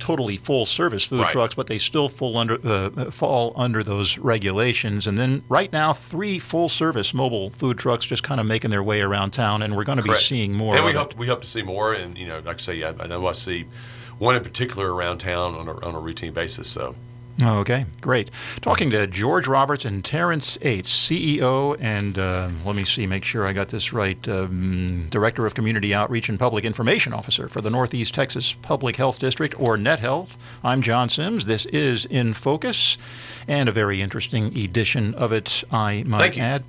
totally 0.00 0.36
full 0.36 0.66
service 0.66 1.04
food 1.04 1.20
right. 1.20 1.30
trucks, 1.30 1.54
but 1.54 1.66
they 1.66 1.78
still 1.78 2.08
fall 2.08 2.36
under 2.36 2.58
uh, 2.64 3.10
fall 3.10 3.52
under 3.56 3.82
those 3.82 4.18
regulations. 4.18 5.06
And 5.06 5.18
then 5.18 5.42
right 5.48 5.72
now, 5.72 5.92
three 5.92 6.38
full 6.38 6.68
service 6.68 7.14
mobile 7.14 7.50
food 7.50 7.78
trucks 7.78 8.06
just 8.06 8.22
kind 8.22 8.40
of 8.40 8.46
making 8.46 8.70
their 8.70 8.82
way 8.82 9.00
around 9.00 9.30
town, 9.32 9.62
and 9.62 9.76
we're 9.76 9.84
going 9.84 9.98
to 9.98 10.04
be 10.04 10.14
seeing 10.16 10.52
more. 10.54 10.76
And 10.76 10.84
we 10.84 10.92
hope 10.92 11.12
it. 11.12 11.18
we 11.18 11.26
hope 11.26 11.42
to 11.42 11.48
see 11.48 11.62
more. 11.62 11.92
And 11.92 12.16
you 12.16 12.26
know, 12.26 12.40
like 12.40 12.56
I 12.56 12.62
say, 12.62 12.82
I, 12.82 12.94
I 12.98 13.06
know 13.06 13.26
I 13.26 13.32
see 13.32 13.66
one 14.18 14.36
in 14.36 14.42
particular 14.42 14.92
around 14.92 15.18
town 15.18 15.54
on 15.54 15.68
a, 15.68 15.84
on 15.84 15.94
a 15.94 16.00
routine 16.00 16.32
basis. 16.32 16.68
So. 16.68 16.94
Okay, 17.42 17.86
great. 18.02 18.30
Talking 18.60 18.90
to 18.90 19.06
George 19.06 19.48
Roberts 19.48 19.86
and 19.86 20.04
Terrence 20.04 20.58
Ates, 20.60 20.90
CEO 20.90 21.76
and 21.80 22.18
uh, 22.18 22.50
let 22.66 22.76
me 22.76 22.84
see, 22.84 23.06
make 23.06 23.24
sure 23.24 23.46
I 23.46 23.54
got 23.54 23.68
this 23.68 23.94
right, 23.94 24.28
um, 24.28 25.06
Director 25.08 25.46
of 25.46 25.54
Community 25.54 25.94
Outreach 25.94 26.28
and 26.28 26.38
Public 26.38 26.64
Information 26.64 27.14
Officer 27.14 27.48
for 27.48 27.62
the 27.62 27.70
Northeast 27.70 28.12
Texas 28.12 28.52
Public 28.52 28.96
Health 28.96 29.18
District, 29.18 29.58
or 29.58 29.78
NetHealth. 29.78 30.36
I'm 30.62 30.82
John 30.82 31.08
Sims. 31.08 31.46
This 31.46 31.64
is 31.66 32.04
In 32.04 32.34
Focus, 32.34 32.98
and 33.48 33.68
a 33.70 33.72
very 33.72 34.02
interesting 34.02 34.46
edition 34.58 35.14
of 35.14 35.32
it, 35.32 35.64
I 35.70 36.02
might 36.06 36.36
add. 36.36 36.64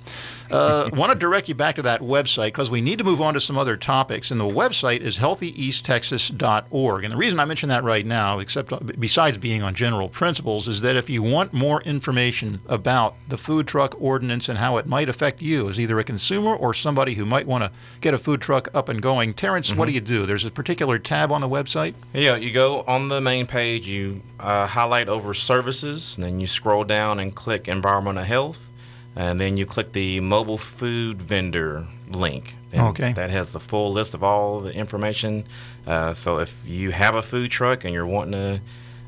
Uh, 0.50 0.88
want 0.92 1.12
to 1.12 1.18
direct 1.18 1.48
you 1.48 1.54
back 1.54 1.76
to 1.76 1.82
that 1.82 2.00
website 2.00 2.48
because 2.48 2.70
we 2.70 2.80
need 2.80 2.98
to 2.98 3.04
move 3.04 3.20
on 3.20 3.34
to 3.34 3.40
some 3.40 3.58
other 3.58 3.76
topics. 3.76 4.30
And 4.30 4.40
the 4.40 4.44
website 4.44 5.00
is 5.00 5.18
healthyeasttexas.org. 5.18 7.04
And 7.04 7.12
the 7.12 7.16
reason 7.16 7.40
I 7.40 7.44
mention 7.44 7.68
that 7.68 7.84
right 7.84 8.04
now, 8.04 8.38
except 8.38 9.00
besides 9.00 9.38
being 9.38 9.62
on 9.62 9.74
general 9.74 10.08
principles, 10.08 10.68
is 10.68 10.80
that 10.82 10.96
if 10.96 11.08
you 11.08 11.22
want 11.22 11.52
more 11.52 11.80
information 11.82 12.60
about 12.66 13.14
the 13.28 13.36
food 13.38 13.66
truck 13.66 13.94
ordinance 14.00 14.48
and 14.48 14.58
how 14.58 14.76
it 14.76 14.86
might 14.86 15.08
affect 15.08 15.42
you 15.42 15.68
as 15.68 15.78
either 15.78 15.98
a 15.98 16.04
consumer 16.04 16.54
or 16.54 16.74
somebody 16.74 17.14
who 17.14 17.24
might 17.24 17.46
want 17.46 17.64
to 17.64 17.72
get 18.00 18.14
a 18.14 18.18
food 18.18 18.40
truck 18.40 18.68
up 18.74 18.88
and 18.88 19.02
going, 19.02 19.34
Terrence, 19.34 19.74
what 19.74 19.86
do 19.86 19.92
you 19.92 20.00
do? 20.00 20.26
There's 20.26 20.44
a 20.44 20.50
particular 20.50 20.98
tab 20.98 21.30
on 21.32 21.40
the 21.40 21.48
website. 21.48 21.94
Yeah, 22.12 22.36
you 22.36 22.52
go 22.52 22.82
on 22.82 23.08
the 23.08 23.20
main 23.20 23.46
page, 23.46 23.86
you 23.86 24.22
uh, 24.40 24.66
highlight 24.66 25.08
over 25.08 25.34
services, 25.34 26.16
and 26.16 26.24
then 26.24 26.40
you 26.40 26.46
scroll 26.46 26.84
down 26.84 27.18
and 27.20 27.34
click 27.34 27.68
environmental 27.68 28.24
health, 28.24 28.70
and 29.16 29.40
then 29.40 29.56
you 29.56 29.66
click 29.66 29.92
the 29.92 30.20
mobile 30.20 30.58
food 30.58 31.20
vendor 31.22 31.86
link. 32.10 32.56
And 32.72 32.82
Okay. 32.88 33.12
That 33.12 33.30
has 33.30 33.52
the 33.52 33.60
full 33.60 33.92
list 33.92 34.14
of 34.14 34.22
all 34.22 34.60
the 34.60 34.72
information. 34.72 35.44
Uh, 35.86 36.14
so 36.14 36.38
if 36.38 36.62
you 36.66 36.90
have 36.92 37.14
a 37.14 37.22
food 37.22 37.50
truck 37.50 37.84
and 37.84 37.92
you're 37.92 38.06
wanting 38.06 38.32
to 38.32 38.60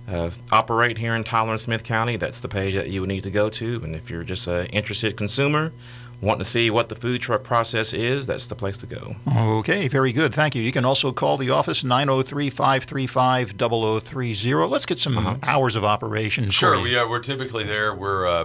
uh, 0.07 0.31
operate 0.53 0.99
here 0.99 1.15
in 1.15 1.25
Tyler 1.25 1.53
and 1.53 1.61
Smith 1.61 1.83
County, 1.85 2.17
that's 2.17 2.41
the 2.41 2.49
page 2.49 2.75
that 2.75 2.89
you 2.91 3.01
would 3.01 3.09
need 3.09 3.23
to 3.23 3.31
go 3.31 3.49
to. 3.49 3.81
And 3.83 3.95
if 3.95 4.11
you're 4.11 4.25
just 4.25 4.47
an 4.47 4.67
interested 4.67 5.17
consumer, 5.17 5.73
wanting 6.21 6.41
to 6.41 6.45
see 6.51 6.71
what 6.71 6.91
the 6.91 6.95
food 6.95 7.23
truck 7.23 7.43
process 7.43 7.93
is, 7.95 8.27
that's 8.27 8.47
the 8.47 8.55
place 8.55 8.77
to 8.79 8.87
go. 8.87 9.17
Okay, 9.35 9.89
very 9.89 10.13
good. 10.13 10.35
Thank 10.35 10.55
you. 10.55 10.63
You 10.63 10.73
can 10.73 10.85
also 10.85 11.11
call 11.13 11.39
the 11.39 11.49
office 11.51 11.83
903 11.83 12.51
535 12.51 13.55
0030. 13.57 14.55
Let's 14.67 14.87
get 14.87 14.99
some 14.99 15.39
hours 15.43 15.75
of 15.77 15.85
operation. 15.85 16.51
Sure, 16.51 16.73
for 16.75 16.77
you. 16.79 16.83
we 16.83 16.97
are. 16.97 17.09
We're 17.09 17.21
typically 17.21 17.65
there. 17.65 17.95
We're 17.95 18.27
uh, 18.27 18.45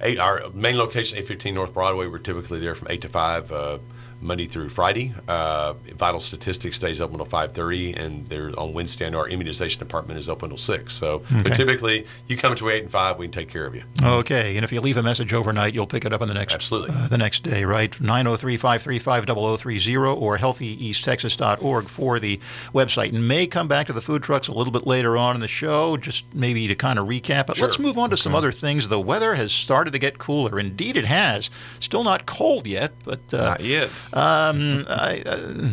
eight. 0.00 0.18
Our 0.18 0.48
main 0.52 0.76
location, 0.76 1.18
eight 1.18 1.26
fifteen 1.26 1.54
North 1.54 1.72
Broadway. 1.72 2.06
We're 2.06 2.18
typically 2.18 2.60
there 2.60 2.74
from 2.74 2.88
eight 2.90 3.02
to 3.02 3.08
five. 3.08 3.50
Uh, 3.52 3.78
Monday 4.20 4.46
through 4.46 4.70
Friday. 4.70 5.14
Uh, 5.28 5.74
Vital 5.94 6.20
Statistics 6.20 6.76
stays 6.76 7.00
open 7.00 7.20
until 7.20 7.26
5:30, 7.26 7.96
and 7.96 8.26
they're 8.26 8.58
on 8.58 8.72
Wednesday. 8.72 9.06
And 9.06 9.16
our 9.16 9.28
immunization 9.28 9.78
department 9.78 10.18
is 10.18 10.28
open 10.28 10.46
until 10.50 10.58
six. 10.58 10.94
So, 10.94 11.22
but 11.42 11.54
typically, 11.54 12.06
you 12.26 12.36
come 12.36 12.52
between 12.52 12.72
eight 12.72 12.82
and 12.82 12.90
five, 12.92 13.18
we 13.18 13.26
can 13.26 13.32
take 13.32 13.50
care 13.50 13.66
of 13.66 13.74
you. 13.74 13.82
Okay, 14.02 14.56
and 14.56 14.64
if 14.64 14.72
you 14.72 14.80
leave 14.80 14.96
a 14.96 15.02
message 15.02 15.32
overnight, 15.32 15.74
you'll 15.74 15.86
pick 15.86 16.04
it 16.04 16.12
up 16.12 16.22
on 16.22 16.28
the 16.28 16.34
next 16.34 16.54
Absolutely. 16.54 16.94
uh, 16.94 17.08
the 17.08 17.18
next 17.18 17.42
day, 17.42 17.64
right? 17.64 17.90
903-535-0030 17.92 20.20
or 20.20 20.38
healthyeasttexas.org 20.38 21.88
for 21.88 22.18
the 22.18 22.40
website. 22.72 23.14
And 23.14 23.26
may 23.28 23.46
come 23.46 23.68
back 23.68 23.86
to 23.86 23.92
the 23.92 24.00
food 24.00 24.22
trucks 24.22 24.48
a 24.48 24.52
little 24.52 24.72
bit 24.72 24.86
later 24.86 25.16
on 25.16 25.34
in 25.34 25.40
the 25.40 25.48
show, 25.48 25.96
just 25.96 26.32
maybe 26.34 26.66
to 26.68 26.74
kind 26.74 26.98
of 26.98 27.06
recap 27.06 27.50
it. 27.50 27.60
Let's 27.60 27.78
move 27.78 27.98
on 27.98 28.10
to 28.10 28.16
some 28.16 28.34
other 28.34 28.52
things. 28.52 28.88
The 28.88 29.00
weather 29.00 29.34
has 29.34 29.52
started 29.52 29.92
to 29.92 29.98
get 29.98 30.18
cooler. 30.18 30.58
Indeed, 30.58 30.96
it 30.96 31.06
has. 31.06 31.50
Still 31.80 32.04
not 32.04 32.26
cold 32.26 32.66
yet, 32.66 32.92
but 33.04 33.32
uh, 33.32 33.50
Not 33.50 33.60
yet. 33.60 33.90
Um, 34.12 34.84
I, 34.88 35.22
uh, 35.26 35.68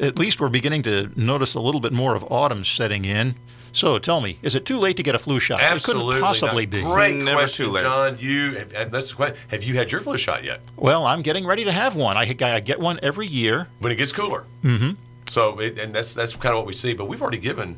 at 0.00 0.18
least 0.18 0.40
we're 0.40 0.48
beginning 0.48 0.82
to 0.84 1.10
notice 1.16 1.54
a 1.54 1.60
little 1.60 1.80
bit 1.80 1.92
more 1.92 2.14
of 2.14 2.24
autumn 2.30 2.64
setting 2.64 3.04
in. 3.04 3.36
So 3.72 3.98
tell 3.98 4.20
me, 4.20 4.38
is 4.42 4.54
it 4.54 4.64
too 4.64 4.78
late 4.78 4.96
to 4.96 5.02
get 5.02 5.14
a 5.14 5.18
flu 5.18 5.38
shot? 5.38 5.60
Absolutely, 5.60 6.16
It 6.16 6.20
couldn't 6.20 6.26
possibly 6.26 6.66
not. 6.66 6.70
be. 6.70 6.82
Great 6.82 7.16
Never 7.16 7.38
question, 7.38 7.66
too 7.66 7.72
late. 7.72 7.82
John. 7.82 8.18
You 8.18 8.64
that's 8.64 9.10
the 9.10 9.14
question. 9.14 9.36
Have 9.48 9.62
you 9.62 9.74
had 9.76 9.92
your 9.92 10.00
flu 10.00 10.16
shot 10.16 10.42
yet? 10.42 10.60
Well, 10.76 11.06
I'm 11.06 11.22
getting 11.22 11.46
ready 11.46 11.64
to 11.64 11.72
have 11.72 11.94
one. 11.94 12.16
I, 12.16 12.34
I 12.40 12.60
get 12.60 12.80
one 12.80 12.98
every 13.02 13.26
year. 13.26 13.68
when 13.78 13.92
it 13.92 13.96
gets 13.96 14.12
cooler. 14.12 14.46
Mm-hmm. 14.64 14.92
So, 15.28 15.60
it, 15.60 15.78
and 15.78 15.94
that's 15.94 16.14
that's 16.14 16.34
kind 16.34 16.54
of 16.54 16.58
what 16.60 16.66
we 16.66 16.72
see. 16.72 16.94
But 16.94 17.04
we've 17.06 17.20
already 17.20 17.38
given 17.38 17.76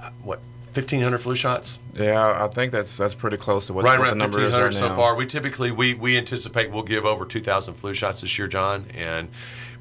uh, 0.00 0.10
what 0.22 0.40
fifteen 0.78 1.00
hundred 1.00 1.18
flu 1.18 1.34
shots, 1.34 1.80
Yeah, 1.94 2.44
I 2.44 2.46
think 2.46 2.70
that's 2.70 2.96
that's 2.96 3.14
pretty 3.14 3.36
close 3.36 3.66
to 3.66 3.72
what, 3.72 3.84
right 3.84 3.98
what 3.98 4.10
the 4.10 4.14
number 4.14 4.40
is 4.40 4.54
right 4.54 4.72
so 4.72 4.88
now. 4.88 4.94
far. 4.94 5.16
We 5.16 5.26
typically 5.26 5.72
we 5.72 5.94
we 5.94 6.16
anticipate 6.16 6.70
we'll 6.70 6.84
give 6.84 7.04
over 7.04 7.24
two 7.24 7.40
thousand 7.40 7.74
flu 7.74 7.94
shots 7.94 8.20
this 8.20 8.38
year, 8.38 8.46
John. 8.46 8.86
And 8.94 9.28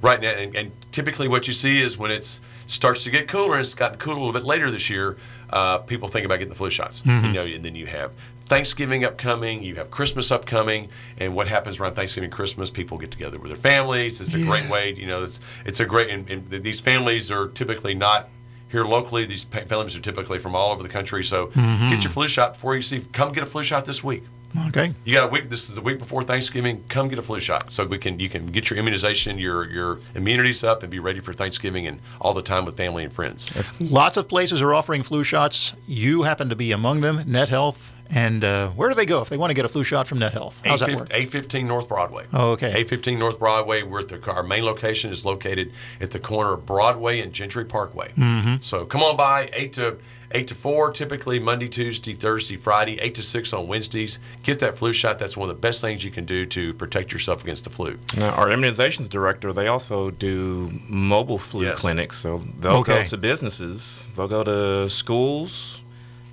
right 0.02 0.20
now, 0.20 0.30
and, 0.32 0.56
and 0.56 0.72
typically 0.92 1.28
what 1.28 1.48
you 1.48 1.54
see 1.54 1.82
is 1.82 2.00
when 2.00 2.10
it 2.10 2.40
starts 2.66 3.04
to 3.04 3.12
get 3.12 3.28
cooler, 3.28 3.54
and 3.54 3.62
it's 3.62 3.76
gotten 3.76 4.00
cooler 4.00 4.18
a 4.18 4.20
little 4.20 4.34
bit 4.34 4.44
later 4.44 4.72
this 4.72 4.90
year. 4.90 5.18
Uh, 5.52 5.78
people 5.78 6.08
think 6.10 6.26
about 6.26 6.40
getting 6.40 6.50
the 6.50 6.56
flu 6.56 6.72
shots, 6.72 7.04
you 7.06 7.32
know, 7.32 7.44
and 7.44 7.64
then 7.64 7.76
you 7.76 7.86
have. 7.86 8.12
Thanksgiving 8.46 9.04
upcoming, 9.04 9.62
you 9.62 9.76
have 9.76 9.92
Christmas 9.92 10.32
upcoming, 10.32 10.88
and 11.18 11.36
what 11.36 11.48
happens 11.50 11.80
around 11.80 11.96
Thanksgiving, 11.96 12.30
Christmas? 12.32 12.70
People 12.70 12.98
get 12.98 13.12
together 13.12 13.38
with 13.38 13.52
their 13.52 13.58
families. 13.72 14.22
It's 14.22 14.34
a 14.34 14.42
great 14.44 14.70
way, 14.70 14.94
you 14.94 15.06
know. 15.06 15.24
It's 15.24 15.40
it's 15.66 15.80
a 15.80 15.86
great, 15.86 16.10
and, 16.10 16.30
and 16.30 16.50
these 16.50 16.80
families 16.80 17.30
are 17.30 17.50
typically 17.50 17.94
not 17.94 18.30
here 18.70 18.84
locally. 18.84 19.26
These 19.26 19.46
families 19.46 19.96
are 19.96 20.02
typically 20.02 20.40
from 20.40 20.56
all 20.56 20.72
over 20.72 20.84
the 20.84 20.90
country. 20.90 21.24
So 21.24 21.48
mm-hmm. 21.48 21.90
get 21.90 22.04
your 22.04 22.12
flu 22.12 22.28
shot 22.28 22.54
before 22.54 22.76
you 22.76 22.82
see. 22.82 23.02
Come 23.12 23.34
get 23.34 23.44
a 23.44 23.48
flu 23.48 23.64
shot 23.64 23.86
this 23.86 24.04
week. 24.04 24.24
Okay. 24.68 24.94
You 25.04 25.14
got 25.14 25.26
a 25.26 25.32
week. 25.32 25.50
This 25.50 25.70
is 25.70 25.76
the 25.76 25.82
week 25.82 26.00
before 26.00 26.24
Thanksgiving. 26.24 26.84
Come 26.88 27.10
get 27.10 27.20
a 27.20 27.22
flu 27.22 27.40
shot 27.40 27.72
so 27.72 27.86
we 27.86 27.98
can 27.98 28.20
you 28.20 28.30
can 28.30 28.48
get 28.48 28.70
your 28.70 28.80
immunization, 28.80 29.38
your 29.38 29.70
your 29.70 30.00
immunities 30.16 30.64
up, 30.64 30.84
and 30.84 30.92
be 30.92 31.00
ready 31.00 31.20
for 31.20 31.34
Thanksgiving 31.34 31.86
and 31.86 32.00
all 32.22 32.34
the 32.34 32.42
time 32.42 32.66
with 32.66 32.78
family 32.78 33.04
and 33.04 33.12
friends. 33.12 33.46
Lots 33.80 34.18
of 34.18 34.28
places 34.28 34.62
are 34.62 34.74
offering 34.74 35.04
flu 35.04 35.24
shots. 35.24 35.74
You 35.86 36.24
happen 36.24 36.50
to 36.50 36.56
be 36.56 36.72
among 36.72 37.02
them, 37.02 37.24
Net 37.28 37.50
Health. 37.50 37.94
And 38.10 38.44
uh, 38.44 38.70
where 38.70 38.90
do 38.90 38.96
they 38.96 39.06
go 39.06 39.22
if 39.22 39.30
they 39.30 39.38
want 39.38 39.50
to 39.52 39.54
get 39.54 39.66
a 39.66 39.70
flu 39.70 39.84
shot 39.84 40.08
from 40.08 40.20
Net 40.20 40.34
Health? 40.34 40.62
How's 40.64 40.80
that 40.80 40.90
work? 40.90 41.08
815 41.12 41.68
North 41.68 41.88
Broadway. 41.88 42.26
Oh, 42.34 42.52
okay. 42.52 42.68
815 42.68 43.20
North 43.20 43.40
Broadway. 43.40 43.84
We're 43.84 44.00
at 44.00 44.10
the, 44.10 44.32
our 44.32 44.44
main 44.44 44.64
location 44.66 45.12
is 45.12 45.26
located 45.26 45.72
at 46.00 46.12
the 46.12 46.20
corner 46.20 46.54
of 46.54 46.66
Broadway 46.66 47.20
and 47.22 47.34
Gentry 47.34 47.66
Parkway. 47.66 48.14
Mm-hmm. 48.18 48.56
So 48.62 48.86
come 48.86 49.02
on 49.04 49.18
by, 49.18 49.50
8 49.54 49.74
to 49.74 49.98
8 50.32 50.48
to 50.50 50.56
4, 50.56 50.92
typically 50.92 51.40
Monday, 51.40 51.70
Tuesday, 51.70 52.12
Thursday, 52.14 52.58
Friday, 52.58 53.00
8 53.00 53.16
to 53.16 53.24
6 53.24 53.54
on 53.54 53.68
Wednesdays. 53.68 54.20
Get 54.44 54.60
that 54.60 54.78
flu 54.78 54.92
shot. 54.92 55.20
That's 55.20 55.38
one 55.38 55.50
of 55.50 55.56
the 55.56 55.60
best 55.62 55.80
things 55.80 56.04
you 56.04 56.12
can 56.12 56.26
do 56.26 56.46
to 56.48 56.74
protect 56.74 57.14
yourself 57.14 57.44
against 57.44 57.64
the 57.64 57.70
flu. 57.70 57.98
Now, 58.18 58.32
our 58.32 58.48
immunizations 58.48 59.08
director, 59.08 59.54
they 59.54 59.68
also 59.68 60.12
do 60.12 60.70
mobile 60.90 61.38
flu 61.38 61.64
Yes. 61.66 61.80
clinics. 61.80 62.18
So 62.20 62.44
they'll 62.60 62.74
Okay. 62.80 63.04
go 63.04 63.08
to 63.08 63.18
businesses, 63.18 64.10
they'll 64.16 64.28
go 64.28 64.44
to 64.44 64.90
schools, 64.90 65.80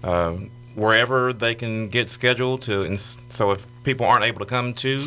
uh, 0.03 0.35
wherever 0.75 1.33
they 1.33 1.55
can 1.55 1.89
get 1.89 2.09
scheduled 2.11 2.63
to. 2.63 2.83
And 2.83 2.99
so 3.29 3.51
if 3.53 3.67
people 3.83 4.07
aren't 4.07 4.25
able 4.25 4.41
to 4.41 4.47
come 4.47 4.73
to 4.75 5.03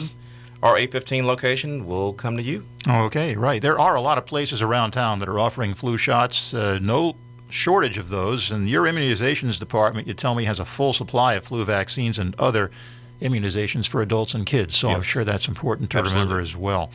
our 0.64 0.78
815 0.78 1.26
location, 1.28 1.86
we'll 1.86 2.14
come 2.14 2.38
to 2.38 2.44
you. 2.44 2.66
Okay, 2.88 3.36
right. 3.36 3.62
There 3.62 3.80
are 3.80 3.96
a 3.96 4.02
lot 4.02 4.18
of 4.18 4.26
places 4.26 4.62
around 4.62 4.92
town 4.92 5.20
that 5.20 5.30
are 5.30 5.40
offering 5.40 5.74
flu 5.74 5.98
shots. 5.98 6.54
Uh, 6.54 6.80
no 6.82 7.16
shortage 7.50 7.98
of 7.98 8.10
those. 8.10 8.52
And 8.52 8.70
your 8.70 8.86
immunizations 8.86 9.60
department, 9.60 10.08
you 10.08 10.14
tell 10.14 10.36
me, 10.36 10.46
has 10.46 10.60
a 10.60 10.66
full 10.66 10.94
supply 10.94 11.36
of 11.36 11.46
flu 11.46 11.64
vaccines 11.64 12.18
and 12.18 12.36
other 12.40 12.72
immunizations 13.22 13.88
for 13.88 14.02
adults 14.02 14.34
and 14.34 14.46
kids. 14.46 14.76
So 14.76 14.90
I'm 14.90 15.02
sure 15.02 15.24
that's 15.24 15.48
important 15.48 15.90
to 15.92 15.98
Absolutely. 15.98 16.22
remember 16.22 16.42
as 16.42 16.56
well. 16.56 16.92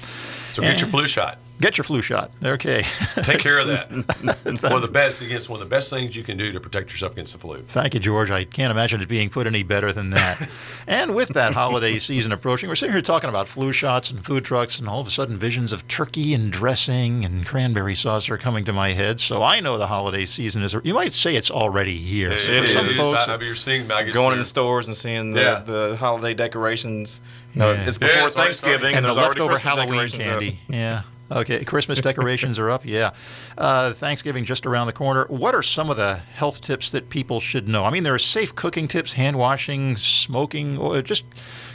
So 0.52 0.62
get 0.62 0.80
your 0.80 0.88
flu 0.88 1.06
shot. 1.06 1.38
Get 1.60 1.78
your 1.78 1.84
flu 1.84 2.02
shot. 2.02 2.32
Okay. 2.44 2.82
Take 3.22 3.38
care 3.38 3.60
of 3.60 3.68
that. 3.68 3.88
one 4.62 4.72
of 4.72 4.82
the 4.82 4.90
best, 4.90 5.20
again, 5.20 5.36
it's 5.36 5.48
one 5.48 5.60
of 5.62 5.68
the 5.68 5.72
best 5.72 5.90
things 5.90 6.16
you 6.16 6.24
can 6.24 6.36
do 6.36 6.50
to 6.50 6.58
protect 6.58 6.90
yourself 6.90 7.12
against 7.12 7.32
the 7.34 7.38
flu. 7.38 7.62
Thank 7.68 7.94
you, 7.94 8.00
George. 8.00 8.32
I 8.32 8.42
can't 8.42 8.72
imagine 8.72 9.00
it 9.00 9.08
being 9.08 9.30
put 9.30 9.46
any 9.46 9.62
better 9.62 9.92
than 9.92 10.10
that. 10.10 10.48
and 10.88 11.14
with 11.14 11.28
that 11.30 11.54
holiday 11.54 12.00
season 12.00 12.32
approaching, 12.32 12.68
we're 12.68 12.74
sitting 12.74 12.92
here 12.92 13.02
talking 13.02 13.30
about 13.30 13.46
flu 13.46 13.72
shots 13.72 14.10
and 14.10 14.24
food 14.24 14.44
trucks, 14.44 14.80
and 14.80 14.88
all 14.88 15.00
of 15.00 15.06
a 15.06 15.10
sudden 15.10 15.38
visions 15.38 15.72
of 15.72 15.86
turkey 15.86 16.34
and 16.34 16.50
dressing 16.52 17.24
and 17.24 17.46
cranberry 17.46 17.94
sauce 17.94 18.28
are 18.28 18.38
coming 18.38 18.64
to 18.64 18.72
my 18.72 18.88
head. 18.90 19.20
So 19.20 19.40
I 19.42 19.60
know 19.60 19.78
the 19.78 19.86
holiday 19.86 20.26
season 20.26 20.64
is, 20.64 20.74
you 20.82 20.94
might 20.94 21.14
say 21.14 21.36
it's 21.36 21.50
already 21.50 21.96
here. 21.96 22.36
So 22.40 22.50
It 22.52 22.62
for 22.62 22.66
some 22.66 22.88
folks, 22.88 23.28
I, 23.28 23.34
I 23.34 23.36
mean, 23.36 23.46
you're 23.46 23.54
seeing, 23.54 23.88
I 23.90 24.02
guess 24.02 24.14
Going 24.14 24.32
in 24.32 24.38
the 24.40 24.44
stores 24.44 24.86
and 24.88 24.96
seeing 24.96 25.30
the, 25.30 25.40
Yeah. 25.40 25.58
the 25.60 25.96
holiday 25.96 26.34
decorations. 26.34 27.20
No, 27.54 27.70
Yeah. 27.72 27.84
it's 27.86 27.98
Yeah, 28.00 28.08
before 28.08 28.26
it's 28.26 28.34
Thanksgiving, 28.36 28.78
starting. 28.78 28.96
and 28.96 29.04
the 29.04 29.08
there's 29.08 29.18
already 29.18 29.40
leftover 29.40 29.52
Christmas 29.54 29.74
Halloween 29.74 29.92
decorations 30.08 30.22
up. 30.24 30.28
candy. 30.40 30.60
Yeah. 30.68 31.02
Okay. 31.32 31.64
Christmas 31.64 32.00
decorations 32.00 32.58
are 32.58 32.70
up. 32.70 32.84
Yeah. 32.84 33.12
Uh, 33.56 33.92
Thanksgiving 33.92 34.44
just 34.44 34.66
around 34.66 34.86
the 34.86 34.92
corner. 34.92 35.26
What 35.28 35.54
are 35.54 35.62
some 35.62 35.90
of 35.90 35.96
the 35.96 36.16
health 36.16 36.60
tips 36.60 36.90
that 36.90 37.08
people 37.08 37.40
should 37.40 37.68
know? 37.68 37.84
I 37.84 37.90
mean, 37.90 38.02
there 38.02 38.14
are 38.14 38.18
safe 38.18 38.54
cooking 38.54 38.88
tips, 38.88 39.14
hand 39.14 39.38
washing, 39.38 39.96
smoking, 39.96 40.78
or 40.78 41.02
just 41.02 41.24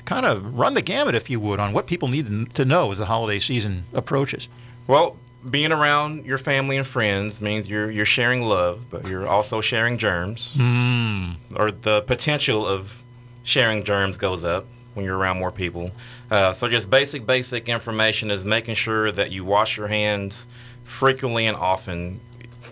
kind 0.06 0.26
of 0.26 0.58
run 0.58 0.74
the 0.74 0.82
gamut, 0.82 1.16
if 1.16 1.30
you 1.30 1.40
would, 1.40 1.60
on 1.60 1.74
what 1.74 1.88
people 1.88 2.08
need 2.08 2.54
to 2.56 2.66
know 2.66 2.92
as 2.92 3.00
the 3.00 3.06
holiday 3.06 3.40
season 3.40 3.86
approaches. 3.94 4.48
Well, 4.88 5.18
being 5.50 5.72
around 5.72 6.26
your 6.26 6.38
family 6.38 6.78
and 6.78 6.86
friends 6.86 7.42
means 7.42 7.70
you're 7.70 7.90
you're 7.92 8.06
sharing 8.06 8.42
love, 8.42 8.90
but 8.90 9.06
you're 9.08 9.28
also 9.28 9.62
sharing 9.62 9.98
germs. 9.98 10.54
Mm. 10.56 11.38
Or 11.56 11.72
the 11.72 12.02
potential 12.02 12.66
of 12.66 13.04
sharing 13.44 13.84
germs 13.84 14.18
goes 14.18 14.44
up 14.44 14.66
when 14.94 15.06
you're 15.06 15.18
around 15.18 15.38
more 15.38 15.52
people. 15.52 15.92
Uh, 16.30 16.52
so 16.52 16.68
just 16.68 16.90
basic 16.90 17.26
basic 17.26 17.70
information 17.70 18.30
is 18.32 18.44
making 18.44 18.76
sure 18.76 19.12
that 19.12 19.32
you 19.32 19.46
wash 19.46 19.78
your 19.78 19.88
hands 19.88 20.46
frequently 20.84 21.46
and 21.46 21.56
often, 21.56 22.20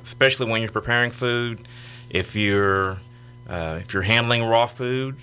especially 0.02 0.50
when 0.50 0.62
you're 0.62 0.72
preparing 0.72 1.12
food. 1.12 1.68
If 2.10 2.36
you're 2.36 3.00
uh, 3.48 3.80
if 3.82 3.94
you're 3.94 4.04
handling 4.04 4.44
raw 4.44 4.66
food, 4.66 5.18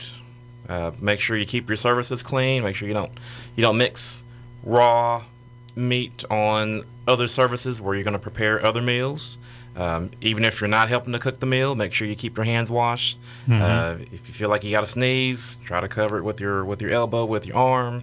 uh, 0.68 0.92
make 1.00 1.20
sure 1.20 1.36
you 1.36 1.46
keep 1.46 1.68
your 1.68 1.76
surfaces 1.76 2.22
clean. 2.22 2.62
Make 2.62 2.76
sure 2.76 2.88
you 2.88 2.94
don't 2.94 3.12
you 3.54 3.62
don't 3.62 3.76
mix 3.76 4.24
raw 4.62 5.24
meat 5.74 6.24
on 6.30 6.84
other 7.06 7.26
surfaces 7.26 7.80
where 7.80 7.94
you're 7.94 8.04
going 8.04 8.12
to 8.12 8.18
prepare 8.18 8.64
other 8.64 8.82
meals. 8.82 9.38
Um, 9.74 10.10
even 10.20 10.44
if 10.44 10.60
you're 10.60 10.68
not 10.68 10.90
helping 10.90 11.12
to 11.14 11.18
cook 11.18 11.40
the 11.40 11.46
meal, 11.46 11.74
make 11.74 11.94
sure 11.94 12.06
you 12.06 12.14
keep 12.14 12.36
your 12.36 12.44
hands 12.44 12.70
washed. 12.70 13.18
Uh, 13.50 13.96
if 14.12 14.28
you 14.28 14.34
feel 14.34 14.48
like 14.48 14.62
you 14.64 14.70
got 14.70 14.82
to 14.82 14.86
sneeze, 14.86 15.58
try 15.64 15.80
to 15.80 15.88
cover 15.88 16.18
it 16.18 16.22
with 16.22 16.40
your 16.40 16.64
with 16.64 16.82
your 16.82 16.90
elbow, 16.90 17.24
with 17.24 17.46
your 17.46 17.56
arm. 17.56 18.02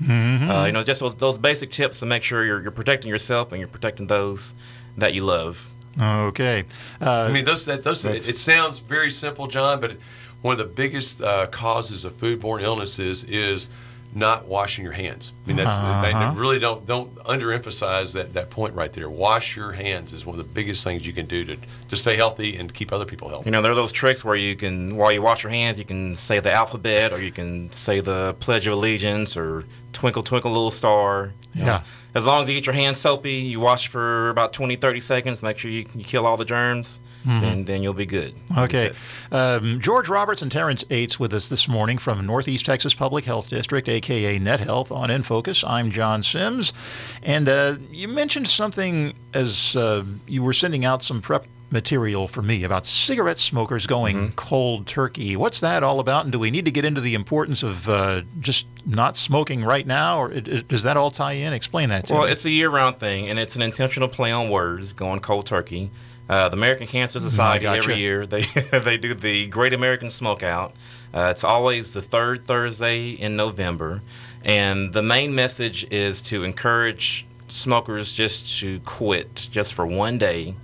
Uh, 0.49 0.65
you 0.65 0.71
know, 0.71 0.83
just 0.83 0.99
those, 0.99 1.15
those 1.15 1.37
basic 1.37 1.69
tips 1.69 1.99
to 1.99 2.05
make 2.05 2.23
sure 2.23 2.43
you're, 2.43 2.61
you're 2.61 2.71
protecting 2.71 3.09
yourself 3.09 3.51
and 3.51 3.59
you're 3.59 3.67
protecting 3.67 4.07
those 4.07 4.55
that 4.97 5.13
you 5.13 5.23
love. 5.23 5.69
Okay. 6.01 6.65
Uh, 7.01 7.27
I 7.29 7.31
mean, 7.31 7.45
those 7.45 7.65
that 7.65 7.83
those 7.83 8.03
it, 8.03 8.27
it 8.27 8.37
sounds 8.37 8.79
very 8.79 9.11
simple, 9.11 9.47
John, 9.47 9.79
but 9.79 9.97
one 10.41 10.53
of 10.53 10.57
the 10.57 10.73
biggest 10.73 11.21
uh, 11.21 11.47
causes 11.47 12.05
of 12.05 12.17
foodborne 12.17 12.61
illnesses 12.61 13.23
is 13.25 13.69
not 14.15 14.47
washing 14.47 14.83
your 14.83 14.93
hands. 14.93 15.31
I 15.45 15.47
mean, 15.47 15.57
that's 15.57 15.69
Uh-huh. 15.69 16.31
they 16.33 16.39
really 16.39 16.57
don't 16.59 16.85
don't 16.85 17.13
underemphasize 17.25 18.13
that 18.13 18.33
that 18.33 18.49
point 18.49 18.73
right 18.73 18.91
there. 18.91 19.09
Wash 19.09 19.55
your 19.55 19.73
hands 19.73 20.13
is 20.13 20.25
one 20.25 20.39
of 20.39 20.45
the 20.45 20.51
biggest 20.51 20.83
things 20.83 21.05
you 21.05 21.13
can 21.13 21.25
do 21.25 21.45
to 21.45 21.57
to 21.89 21.97
stay 21.97 22.15
healthy 22.15 22.55
and 22.57 22.73
keep 22.73 22.91
other 22.91 23.05
people 23.05 23.29
healthy. 23.29 23.45
You 23.47 23.51
know, 23.51 23.61
there 23.61 23.71
are 23.71 23.75
those 23.75 23.91
tricks 23.91 24.23
where 24.23 24.35
you 24.35 24.55
can, 24.55 24.95
while 24.97 25.11
you 25.11 25.21
wash 25.21 25.43
your 25.43 25.51
hands, 25.51 25.77
you 25.77 25.85
can 25.85 26.15
say 26.15 26.39
the 26.39 26.51
alphabet, 26.51 27.13
or 27.13 27.21
you 27.21 27.31
can 27.31 27.71
say 27.71 27.99
the 27.99 28.35
Pledge 28.39 28.65
of 28.67 28.73
Allegiance, 28.73 29.37
or 29.37 29.65
Twinkle 29.93 30.23
Twinkle 30.23 30.51
Little 30.51 30.71
Star. 30.71 31.33
You 31.53 31.61
know, 31.61 31.67
Yeah. 31.67 31.81
as 32.15 32.25
long 32.25 32.43
as 32.43 32.49
you 32.49 32.55
get 32.55 32.65
your 32.65 32.75
hands 32.75 32.99
soapy, 32.99 33.33
you 33.33 33.59
wash 33.59 33.87
for 33.87 34.29
about 34.29 34.53
20, 34.53 34.75
30 34.75 34.99
seconds, 34.99 35.41
make 35.43 35.57
sure 35.57 35.71
you, 35.71 35.85
you 35.95 36.03
kill 36.03 36.25
all 36.27 36.37
the 36.37 36.45
germs, 36.45 36.99
and 37.25 37.65
then 37.67 37.83
you'll 37.83 37.93
be 37.93 38.05
good. 38.05 38.33
Okay. 38.57 38.91
Um, 39.31 39.79
George 39.79 40.09
Roberts 40.09 40.41
and 40.41 40.51
Terrence 40.51 40.83
Aites 40.89 41.19
with 41.19 41.33
us 41.33 41.47
this 41.47 41.67
morning 41.67 41.97
from 41.97 42.25
Northeast 42.25 42.65
Texas 42.65 42.93
Public 42.93 43.25
Health 43.25 43.49
District, 43.49 43.87
aka 43.87 44.39
Net 44.39 44.59
Health, 44.59 44.91
on 44.91 45.11
In 45.11 45.23
Focus. 45.23 45.63
I'm 45.63 45.91
John 45.91 46.23
Sims. 46.23 46.73
And 47.21 47.47
uh, 47.49 47.77
you 47.91 48.07
mentioned 48.07 48.47
something 48.47 49.13
as 49.33 49.75
uh, 49.75 50.03
you 50.27 50.41
were 50.43 50.53
sending 50.53 50.85
out 50.85 51.03
some 51.03 51.21
prep 51.21 51.45
material 51.71 52.27
for 52.27 52.41
me 52.41 52.63
about 52.63 52.87
cigarette 52.87 53.37
smokers 53.37 53.85
going 53.85 54.31
cold 54.31 54.87
turkey. 54.87 55.35
What's 55.35 55.59
that 55.59 55.83
all 55.83 55.99
about? 55.99 56.23
And 56.23 56.31
do 56.31 56.39
we 56.39 56.49
need 56.49 56.65
to 56.65 56.71
get 56.71 56.83
into 56.83 56.99
the 56.99 57.13
importance 57.13 57.61
of 57.61 57.87
uh, 57.87 58.21
just 58.39 58.65
not 58.87 59.17
smoking 59.17 59.63
right 59.63 59.85
now? 59.85 60.17
Or 60.19 60.31
it, 60.31 60.47
it- 60.47 60.67
does 60.67 60.81
that 60.81 60.97
all 60.97 61.11
tie 61.11 61.33
in? 61.33 61.53
Explain 61.53 61.89
that 61.89 62.07
to 62.07 62.13
Well, 62.15 62.25
me. 62.25 62.31
it's 62.31 62.43
a 62.45 62.49
year-round 62.49 62.97
thing, 62.99 63.29
and 63.29 63.37
it's 63.37 63.55
an 63.55 63.61
intentional 63.61 64.09
play 64.09 64.31
on 64.31 64.49
words, 64.49 64.93
going 64.93 65.19
cold 65.19 65.45
turkey. 65.45 65.91
Uh, 66.29 66.47
the 66.47 66.55
American 66.55 66.85
Cancer 66.85 67.19
Society 67.19 67.63
gotcha. 67.63 67.77
every 67.79 67.95
year 67.95 68.25
they 68.25 68.41
they 68.71 68.97
do 68.97 69.13
the 69.13 69.47
Great 69.47 69.73
American 69.73 70.09
Smokeout. 70.09 70.73
Uh, 71.13 71.29
it's 71.31 71.43
always 71.43 71.93
the 71.93 72.01
third 72.01 72.43
Thursday 72.43 73.09
in 73.09 73.35
November, 73.35 74.03
and 74.43 74.93
the 74.93 75.01
main 75.01 75.33
message 75.33 75.91
is 75.91 76.21
to 76.21 76.43
encourage 76.43 77.25
smokers 77.47 78.13
just 78.13 78.59
to 78.59 78.79
quit 78.81 79.47
just 79.51 79.73
for 79.73 79.87
one 79.87 80.19
day, 80.19 80.55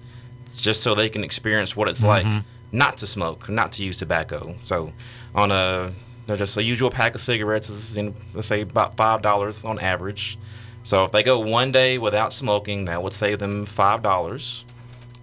just 0.56 0.84
so 0.84 0.94
they 0.94 1.10
can 1.10 1.24
experience 1.24 1.76
what 1.76 1.88
it's 1.88 2.04
like 2.04 2.28
not 2.72 2.98
to 2.98 3.08
smoke, 3.08 3.50
not 3.50 3.72
to 3.74 3.84
use 3.84 3.98
tobacco. 3.98 4.56
So, 4.64 4.94
on 5.34 5.52
a 5.52 5.94
you 6.28 6.34
know, 6.34 6.36
just 6.36 6.58
a 6.58 6.64
usual 6.64 6.90
pack 6.90 7.16
of 7.16 7.22
cigarettes 7.22 7.70
is, 7.70 7.96
know, 7.96 8.14
let's 8.34 8.48
say 8.48 8.62
about 8.62 8.98
five 8.98 9.22
dollars 9.22 9.64
on 9.64 9.80
average. 9.80 10.38
So 10.84 11.04
if 11.06 11.12
they 11.12 11.24
go 11.24 11.40
one 11.40 11.72
day 11.72 11.98
without 11.98 12.34
smoking, 12.34 12.86
that 12.86 13.02
would 13.02 13.14
save 13.14 13.40
them 13.40 13.66
five 13.66 14.04
dollars. 14.04 14.66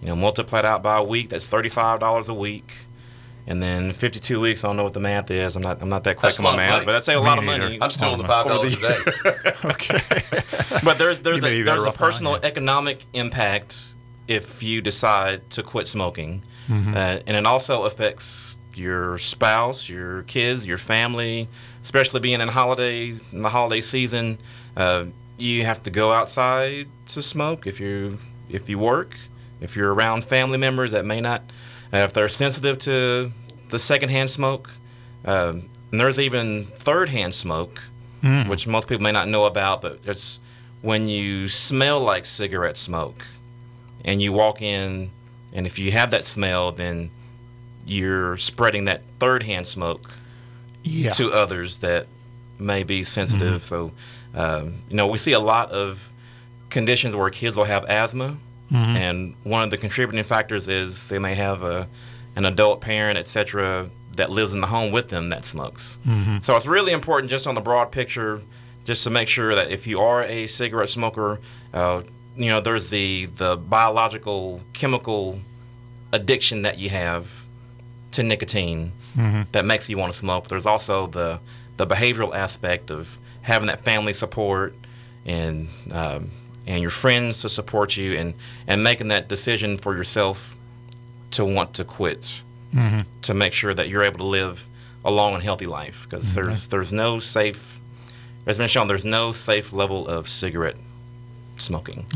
You 0.03 0.09
know, 0.09 0.17
multiply 0.17 0.59
it 0.59 0.65
out 0.65 0.83
by 0.83 0.99
a 0.99 1.03
week, 1.03 1.29
that's 1.31 1.47
thirty-five 1.47 2.01
dollars 2.01 2.29
a 2.29 2.35
week. 2.35 2.73
And 3.47 3.63
then 3.63 3.93
fifty-two 3.93 4.41
weeks, 4.41 4.63
I 4.65 4.69
don't 4.69 4.77
know 4.77 4.85
what 4.85 4.93
the 4.95 5.01
math 5.01 5.31
is. 5.31 5.57
I'm 5.57 5.63
not, 5.63 5.81
I'm 5.83 5.89
not 5.89 6.05
that 6.05 6.17
quick 6.17 6.33
That's 6.35 6.39
on 6.39 6.45
a 6.47 6.49
my 6.49 6.51
lot 6.51 6.55
of 6.55 6.59
math, 6.59 6.73
money. 6.75 6.87
but 6.87 6.93
that's 6.93 7.09
a 7.09 7.17
lot 7.17 7.39
of 7.39 7.45
money. 7.45 7.79
I'm 7.81 7.91
still 7.91 8.09
on 8.11 8.19
the 8.19 8.25
five 8.25 8.47
dollars 8.47 8.75
a 8.75 8.81
day. 8.81 8.99
okay. 9.65 10.01
but 10.85 10.99
there's 10.99 11.19
there's, 11.21 11.37
You 11.37 11.43
may 11.43 11.61
a, 11.61 11.65
there's 11.65 11.83
a 11.83 11.89
off 11.89 11.95
behind 11.95 12.13
personal 12.13 12.35
economic 12.37 13.05
impact 13.13 13.81
if 14.29 14.63
you 14.63 14.81
decide 14.81 15.49
to 15.51 15.63
quit 15.63 15.87
smoking, 15.89 16.43
Mm-hmm. 16.69 16.95
uh, 16.95 17.19
and 17.27 17.37
it 17.37 17.45
also 17.45 17.83
affects 17.83 18.57
your 18.77 19.19
spouse, 19.19 19.89
your 19.89 20.23
kids, 20.23 20.65
your 20.65 20.79
family, 20.79 21.49
especially 21.83 22.21
being 22.21 22.41
in 22.41 22.47
holidays 22.49 23.21
in 23.33 23.43
the 23.43 23.49
holiday 23.49 23.81
season. 23.81 24.39
Uh, 24.77 25.07
you 25.39 25.65
have 25.65 25.83
to 25.83 25.91
go 25.91 26.13
outside 26.13 26.87
to 27.09 27.21
smoke 27.21 27.67
if 27.67 27.81
you 27.81 28.19
if 28.49 28.69
you 28.69 28.79
work, 28.79 29.17
if 29.63 29.77
you're 29.77 29.93
around 29.93 30.25
family 30.25 30.59
members 30.59 30.91
that 30.93 31.05
may 31.05 31.21
not, 31.21 31.43
uh, 31.93 31.99
if 31.99 32.13
they're 32.13 32.29
sensitive 32.29 32.79
to 32.79 33.33
the 33.69 33.79
secondhand 33.79 34.31
smoke. 34.31 34.71
Um, 35.25 35.69
and 35.91 36.01
there's 36.01 36.19
even 36.19 36.67
third-hand 36.75 37.35
smoke, 37.35 37.83
which 38.47 38.67
most 38.67 38.89
people 38.89 39.03
may 39.03 39.13
not 39.13 39.29
know 39.29 39.45
about, 39.45 39.83
but 39.83 39.99
it's 40.05 40.41
when 40.81 41.07
you 41.09 41.49
smell 41.49 42.01
like 42.01 42.25
cigarette 42.27 42.77
smoke 42.79 43.27
and 44.05 44.21
you 44.23 44.33
walk 44.33 44.63
in, 44.63 45.11
and 45.53 45.67
if 45.67 45.79
you 45.79 45.93
have 45.93 46.11
that 46.13 46.25
smell, 46.27 46.73
then 46.73 47.11
you're 47.87 48.37
spreading 48.37 48.85
that 48.87 49.03
third-hand 49.21 49.67
smoke 49.67 50.11
Yeah. 50.85 51.11
to 51.13 51.31
others 51.33 51.79
that 51.79 52.07
may 52.59 52.83
be 52.85 53.05
sensitive. 53.05 53.63
So, 53.63 53.93
um, 54.35 54.83
you 54.89 54.97
know, 54.97 55.07
we 55.07 55.19
see 55.19 55.33
a 55.33 55.41
lot 55.41 55.71
of 55.71 56.11
conditions 56.71 57.15
where 57.15 57.29
kids 57.31 57.57
will 57.57 57.65
have 57.65 57.85
asthma, 57.87 58.39
and 58.73 59.35
one 59.45 59.63
of 59.63 59.71
the 59.71 59.77
contributing 59.77 60.25
factors 60.25 60.67
is 60.69 61.09
they 61.09 61.19
may 61.19 61.35
have 61.35 61.63
a, 61.63 61.87
an 62.37 62.45
adult 62.47 62.81
parent, 62.81 63.19
etc., 63.19 63.91
that 64.17 64.31
lives 64.31 64.53
in 64.55 64.61
the 64.61 64.67
home 64.67 64.93
with 64.93 65.09
them 65.09 65.29
that 65.29 65.45
smokes. 65.45 65.99
So 66.43 66.55
it's 66.57 66.67
really 66.67 66.93
important, 66.93 67.31
just 67.31 67.47
on 67.47 67.55
the 67.55 67.61
broad 67.63 67.93
picture, 67.93 68.41
just 68.85 69.05
to 69.05 69.11
make 69.11 69.29
sure 69.29 69.55
that 69.55 69.71
if 69.71 69.87
you 69.87 70.01
are 70.01 70.23
a 70.23 70.47
cigarette 70.47 70.91
smoker, 70.91 71.41
uh, 71.73 72.03
you 72.37 72.49
know, 72.51 72.61
there's 72.61 72.89
the 72.91 73.27
the 73.37 73.57
biological 73.57 74.61
chemical 74.73 75.41
addiction 76.13 76.63
that 76.63 76.79
you 76.79 76.91
have 76.91 77.45
to 78.13 78.23
nicotine 78.23 78.93
that 79.53 79.65
makes 79.65 79.89
you 79.89 79.97
want 79.99 80.13
to 80.13 80.19
smoke. 80.19 80.49
There's 80.49 80.67
also 80.67 81.07
the 81.07 81.41
the 81.77 81.87
behavioral 81.87 82.35
aspect 82.35 82.91
of 82.91 83.19
having 83.43 83.67
that 83.69 83.83
family 83.83 84.13
support 84.13 84.75
and 85.25 85.69
um, 85.91 86.31
and 86.67 86.81
your 86.81 86.91
friends 86.91 87.41
to 87.43 87.49
support 87.49 87.97
you 87.97 88.15
and 88.15 88.35
and 88.67 88.83
making 88.83 89.09
that 89.09 89.29
decision 89.29 89.79
for 89.79 89.95
yourself 89.95 90.57
to 91.33 91.45
want 91.45 91.75
to 91.75 91.85
quit. 91.85 92.43
Mm-hmm. 92.75 93.01
To 93.23 93.35
make 93.35 93.53
sure 93.53 93.75
that 93.75 93.89
you're 93.89 94.03
able 94.03 94.19
to 94.19 94.25
live 94.25 94.67
a 95.05 95.11
long 95.11 95.35
and 95.35 95.43
healthy 95.43 95.67
life 95.67 96.07
because 96.09 96.25
mm-hmm. 96.25 96.47
there's 96.47 96.69
there's 96.69 96.93
no 96.93 97.19
safe 97.19 97.81
it's 98.47 98.59
been 98.59 98.69
shown 98.69 98.89
there's 98.89 99.05
no 99.05 99.33
safe 99.33 99.73
level 99.73 100.07
of 100.07 100.29
cigarette 100.29 100.77
smoking. 101.63 102.07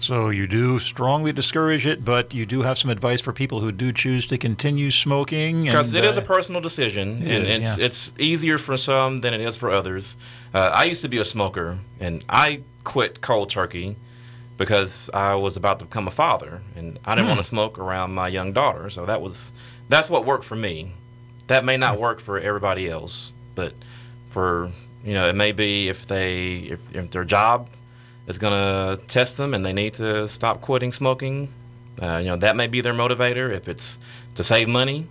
So 0.00 0.30
you 0.30 0.46
do 0.46 0.78
strongly 0.78 1.32
discourage 1.32 1.86
it, 1.86 2.04
but 2.04 2.34
you 2.34 2.46
do 2.46 2.62
have 2.62 2.78
some 2.78 2.90
advice 2.90 3.20
for 3.20 3.32
people 3.32 3.60
who 3.60 3.70
do 3.72 3.92
choose 3.92 4.26
to 4.26 4.38
continue 4.38 4.90
smoking. 4.90 5.64
because 5.64 5.94
it 5.94 6.04
is 6.04 6.16
uh, 6.16 6.22
a 6.22 6.24
personal 6.24 6.60
decision, 6.60 7.22
and 7.22 7.46
is, 7.46 7.56
it's 7.56 7.78
yeah. 7.78 7.84
it's 7.84 8.12
easier 8.18 8.58
for 8.58 8.76
some 8.76 9.20
than 9.20 9.34
it 9.34 9.40
is 9.40 9.56
for 9.56 9.70
others. 9.70 10.16
Uh, 10.52 10.70
I 10.72 10.84
used 10.84 11.02
to 11.02 11.08
be 11.08 11.18
a 11.18 11.24
smoker, 11.24 11.80
and 12.00 12.24
I 12.28 12.62
quit 12.84 13.20
cold 13.20 13.50
turkey 13.50 13.96
because 14.56 15.10
I 15.12 15.34
was 15.34 15.56
about 15.56 15.78
to 15.80 15.84
become 15.84 16.06
a 16.06 16.12
father, 16.12 16.62
and 16.76 16.98
I 17.04 17.14
didn't 17.14 17.28
want 17.28 17.38
to 17.38 17.44
smoke 17.44 17.78
around 17.78 18.14
my 18.14 18.28
young 18.28 18.52
daughter. 18.52 18.88
So 18.90 19.06
that 19.06 19.20
was 19.20 19.52
that's 19.88 20.08
what 20.08 20.24
worked 20.24 20.44
for 20.44 20.56
me. 20.56 20.92
That 21.46 21.64
may 21.64 21.76
not 21.76 21.98
work 21.98 22.20
for 22.20 22.38
everybody 22.38 22.88
else, 22.88 23.32
but 23.54 23.74
for 24.30 24.72
you 25.04 25.12
know, 25.12 25.28
it 25.28 25.36
may 25.36 25.52
be 25.52 25.88
if 25.88 26.06
they 26.06 26.56
if, 26.58 26.94
if 26.94 27.10
their 27.10 27.24
job 27.24 27.68
is 28.26 28.38
going 28.38 28.52
to 28.52 29.02
test 29.06 29.36
them 29.36 29.54
and 29.54 29.64
they 29.64 29.72
need 29.72 29.94
to 29.94 30.28
stop 30.28 30.60
quitting 30.60 30.92
smoking. 30.92 31.52
Uh, 32.00 32.18
you 32.18 32.30
know, 32.30 32.36
that 32.36 32.56
may 32.56 32.66
be 32.66 32.80
their 32.80 32.94
motivator. 32.94 33.52
If 33.52 33.68
it's 33.68 33.98
to 34.34 34.42
save 34.42 34.68
money, 34.68 35.06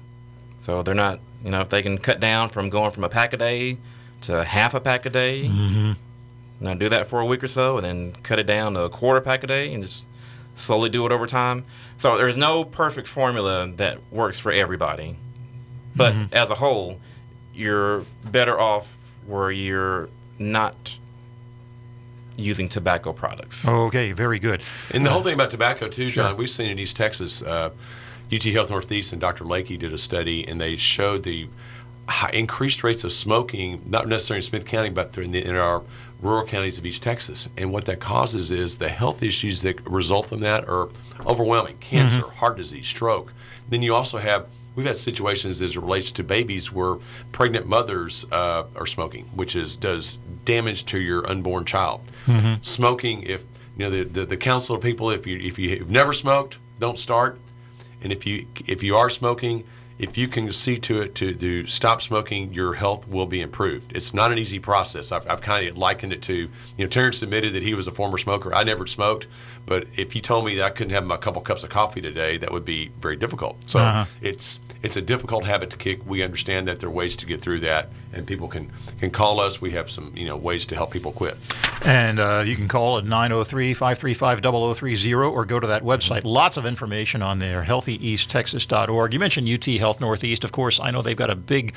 so 0.62 0.84
they're 0.84 0.94
not, 0.94 1.20
you 1.44 1.52
know, 1.52 1.62
if 1.62 1.70
they 1.70 1.82
can 1.82 1.98
cut 1.98 2.20
down 2.20 2.50
from 2.50 2.70
going 2.70 2.92
from 2.92 3.04
a 3.04 3.10
pack 3.10 3.34
a 3.34 3.38
day 3.38 3.78
to 4.22 4.44
half 4.44 4.74
a 4.74 4.80
pack 4.80 5.06
a 5.06 5.10
day, 5.10 5.44
mm-hmm. 5.46 5.88
you 5.88 5.96
know, 6.60 6.76
do 6.76 6.90
that 6.90 7.08
for 7.08 7.20
a 7.20 7.26
week 7.26 7.44
or 7.44 7.48
so, 7.48 7.78
and 7.78 7.86
then 7.86 8.14
cut 8.24 8.40
it 8.40 8.48
down 8.48 8.74
to 8.74 8.84
a 8.84 8.90
quarter 8.90 9.22
pack 9.22 9.44
a 9.44 9.48
day, 9.48 9.74
and 9.74 9.84
just 9.84 10.06
slowly 10.56 10.90
do 10.90 11.06
it 11.06 11.12
over 11.12 11.28
time. 11.28 11.66
So 11.98 12.18
there's 12.18 12.38
no 12.38 12.64
perfect 12.64 13.08
formula 13.08 13.68
that 13.78 14.00
works 14.12 14.40
for 14.40 14.52
everybody, 14.52 15.18
but 15.96 16.16
as 16.32 16.50
a 16.50 16.56
whole, 16.56 17.00
you're 17.54 18.06
better 18.26 18.60
off 18.60 18.98
where 19.26 19.52
you're 19.52 20.10
not 20.40 20.98
using 22.38 22.68
tobacco 22.70 23.14
products. 23.14 23.68
Okay, 23.68 24.12
very 24.12 24.40
good. 24.40 24.62
And 24.92 25.06
the 25.06 25.10
whole 25.12 25.24
thing 25.24 25.34
about 25.34 25.52
tobacco 25.52 25.88
too, 25.88 26.10
John, 26.10 26.38
we've 26.38 26.50
seen 26.50 26.70
in 26.70 26.80
East 26.80 26.96
Texas, 26.96 27.42
uh, 27.42 27.72
UT 28.34 28.44
Health 28.44 28.70
Northeast 28.70 29.12
and 29.12 29.22
Dr. 29.22 29.46
Lakey 29.46 29.78
did 29.78 29.94
a 29.94 29.98
study, 29.98 30.48
and 30.48 30.60
they 30.60 30.76
showed 30.76 31.24
the 31.24 31.48
high, 32.08 32.32
increased 32.32 32.84
rates 32.84 33.04
of 33.04 33.14
smoking, 33.14 33.82
not 33.86 34.08
necessarily 34.08 34.40
in 34.40 34.44
Smith 34.44 34.66
County, 34.66 34.90
but 34.90 35.18
in, 35.18 35.32
the, 35.32 35.46
in 35.46 35.56
our 35.56 35.84
rural 36.22 36.46
counties 36.46 36.78
of 36.78 36.86
East 36.86 37.04
Texas. 37.04 37.48
And 37.58 37.72
what 37.72 37.86
that 37.86 38.00
causes 38.00 38.50
is 38.50 38.78
the 38.78 38.90
health 38.90 39.22
issues 39.22 39.62
that 39.62 39.86
result 39.88 40.28
from 40.28 40.40
that 40.40 40.68
are 40.68 40.90
overwhelming: 41.26 41.78
cancer, 41.78 42.22
heart 42.22 42.58
disease, 42.58 42.88
stroke. 42.88 43.34
Then 43.70 43.82
you 43.82 43.94
also 43.94 44.18
have 44.18 44.48
We've 44.76 44.86
had 44.86 44.98
situations 44.98 45.62
as 45.62 45.76
it 45.76 45.80
relates 45.80 46.12
to 46.14 46.24
babies 46.24 46.72
where 46.72 46.96
pregnant 47.32 47.68
mothers 47.68 48.26
uh, 48.32 48.64
are 48.76 48.88
smoking, 48.88 49.26
which 49.36 49.56
is 49.56 49.76
does 49.76 50.18
damage 50.46 50.86
to 50.88 51.00
your 51.00 51.28
unborn 51.30 51.66
child. 51.66 52.02
Smoking, 52.62 53.24
if 53.24 53.46
you 53.78 53.86
know 53.86 53.90
the, 53.90 54.04
the 54.04 54.26
the 54.26 54.38
council 54.38 54.76
of 54.76 54.82
people, 54.82 55.10
if 55.12 55.28
you 55.28 55.38
if 55.38 55.60
you've 55.60 55.90
never 55.90 56.14
smoked, 56.14 56.58
don't 56.80 56.98
start. 56.98 57.40
And 58.02 58.12
if 58.12 58.26
you 58.26 58.48
if 58.66 58.82
you 58.84 58.96
are 58.96 59.10
smoking, 59.10 59.64
if 60.00 60.18
you 60.18 60.28
can 60.28 60.52
see 60.52 60.78
to 60.80 61.02
it 61.02 61.16
to, 61.16 61.34
to 61.34 61.68
stop 61.68 62.02
smoking, 62.02 62.54
your 62.54 62.74
health 62.74 63.08
will 63.08 63.26
be 63.26 63.42
improved. 63.42 63.96
It's 63.96 64.14
not 64.14 64.32
an 64.32 64.38
easy 64.38 64.60
process. 64.60 65.12
I've, 65.12 65.28
I've 65.30 65.42
kind 65.42 65.68
of 65.68 65.78
likened 65.78 66.14
it 66.14 66.22
to, 66.24 66.34
you 66.36 66.50
know, 66.78 66.88
Terrence 66.88 67.22
admitted 67.22 67.54
that 67.54 67.64
he 67.64 67.74
was 67.74 67.88
a 67.88 67.92
former 67.92 68.18
smoker. 68.18 68.54
I 68.54 68.64
never 68.64 68.88
smoked, 68.88 69.28
but 69.66 69.88
if 69.96 70.16
you 70.16 70.22
told 70.22 70.46
me 70.46 70.56
that 70.56 70.66
I 70.66 70.70
couldn't 70.72 70.94
have 70.94 71.10
a 71.10 71.18
couple 71.18 71.42
cups 71.42 71.64
of 71.64 71.70
coffee 71.70 72.02
today, 72.02 72.38
that 72.38 72.52
would 72.52 72.66
be 72.66 72.92
very 73.00 73.16
difficult. 73.16 73.70
So 73.70 73.80
Uh-huh. 73.80 74.06
it's 74.22 74.60
it's 74.84 74.98
a 74.98 75.02
difficult 75.02 75.46
habit 75.46 75.70
to 75.72 75.78
kick. 75.78 76.06
We 76.06 76.22
understand 76.22 76.68
that 76.68 76.82
there 76.82 76.90
are 76.90 76.92
ways 76.92 77.16
to 77.16 77.26
get 77.26 77.42
through 77.42 77.62
that, 77.62 77.90
and 78.12 78.28
people 78.28 78.50
can 78.50 78.70
can 79.00 79.10
call 79.10 79.40
us. 79.40 79.62
We 79.62 79.72
have 79.72 79.90
some 79.90 80.16
you 80.16 80.26
know 80.26 80.36
ways 80.38 80.66
to 80.68 80.76
help 80.76 80.92
people 80.92 81.14
quit. 81.14 81.38
And 81.86 82.20
uh, 82.20 82.44
you 82.46 82.56
can 82.56 82.68
call 82.68 82.98
at 82.98 83.06
903 83.06 83.74
535 83.74 84.42
0030 84.42 85.14
or 85.14 85.46
go 85.46 85.60
to 85.60 85.68
that 85.68 85.84
website. 85.84 86.24
Lots 86.26 86.58
of 86.58 86.66
information 86.66 87.22
on 87.22 87.40
there, 87.40 87.64
healthyeasttexas.org. 87.64 89.14
You 89.14 89.20
mentioned 89.20 89.50
UT 89.50 89.66
Health 89.66 90.02
Northeast. 90.02 90.44
Of 90.44 90.52
course, 90.52 90.80
I 90.80 90.92
know 90.92 91.02
they've 91.02 91.16
got 91.16 91.30
a 91.30 91.36
big 91.36 91.74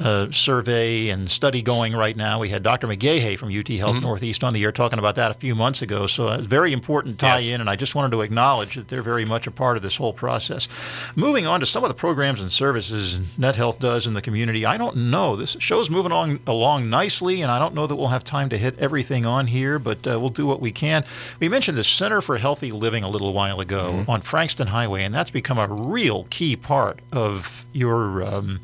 uh, 0.00 0.30
survey 0.30 1.08
and 1.08 1.30
study 1.30 1.62
going 1.62 1.94
right 1.94 2.16
now. 2.16 2.38
We 2.38 2.48
had 2.50 2.62
Dr. 2.62 2.86
McGahay 2.86 3.38
from 3.38 3.56
UT 3.56 3.68
Health 3.68 4.00
Northeast 4.02 4.44
on 4.44 4.52
the 4.52 4.62
air 4.64 4.72
talking 4.72 4.98
about 4.98 5.14
that 5.16 5.30
a 5.30 5.34
few 5.34 5.54
months 5.54 5.82
ago. 5.82 6.06
So 6.06 6.28
uh, 6.28 6.36
it's 6.38 6.46
very 6.46 6.72
important 6.72 7.18
tie 7.18 7.38
Yes. 7.38 7.54
in, 7.54 7.60
and 7.60 7.70
I 7.70 7.76
just 7.76 7.94
wanted 7.94 8.10
to 8.12 8.20
acknowledge 8.20 8.74
that 8.76 8.88
they're 8.88 9.02
very 9.02 9.24
much 9.24 9.46
a 9.46 9.50
part 9.50 9.76
of 9.76 9.82
this 9.82 9.96
whole 9.96 10.12
process. 10.12 10.68
Moving 11.14 11.46
on 11.46 11.60
to 11.60 11.66
some 11.66 11.82
of 11.84 11.88
the 11.88 11.94
programs 11.94 12.40
and 12.40 12.52
services 12.52 13.18
NetHealth 13.38 13.78
does 13.78 14.06
in 14.06 14.14
the 14.14 14.22
community, 14.22 14.64
I 14.66 14.76
don't 14.76 14.96
know. 14.96 15.36
This 15.36 15.56
show's 15.60 15.88
moving 15.90 16.12
along, 16.12 16.40
along 16.46 16.90
nicely, 16.90 17.40
and 17.42 17.50
I 17.50 17.58
don't 17.58 17.74
know 17.74 17.86
that 17.86 17.96
we'll 17.96 18.08
have 18.08 18.24
time 18.24 18.48
to 18.50 18.58
hit 18.58 18.78
everything 18.78 19.24
on 19.26 19.46
here, 19.48 19.78
but 19.78 20.06
uh, 20.06 20.18
we'll 20.20 20.30
do 20.30 20.46
what 20.46 20.60
we 20.60 20.72
can. 20.72 21.04
We 21.40 21.48
mentioned 21.48 21.78
the 21.78 21.84
Center 21.84 22.20
for 22.20 22.38
Healthy 22.38 22.72
Living 22.72 23.02
a 23.04 23.08
little 23.08 23.32
while 23.32 23.60
ago 23.60 24.04
on 24.08 24.20
Frankston 24.20 24.68
Highway, 24.68 25.04
and 25.04 25.14
that's 25.14 25.30
become 25.30 25.58
a 25.58 25.66
real 25.66 26.26
key 26.30 26.56
part 26.56 27.00
of 27.12 27.64
your 27.72 28.22
um, 28.22 28.60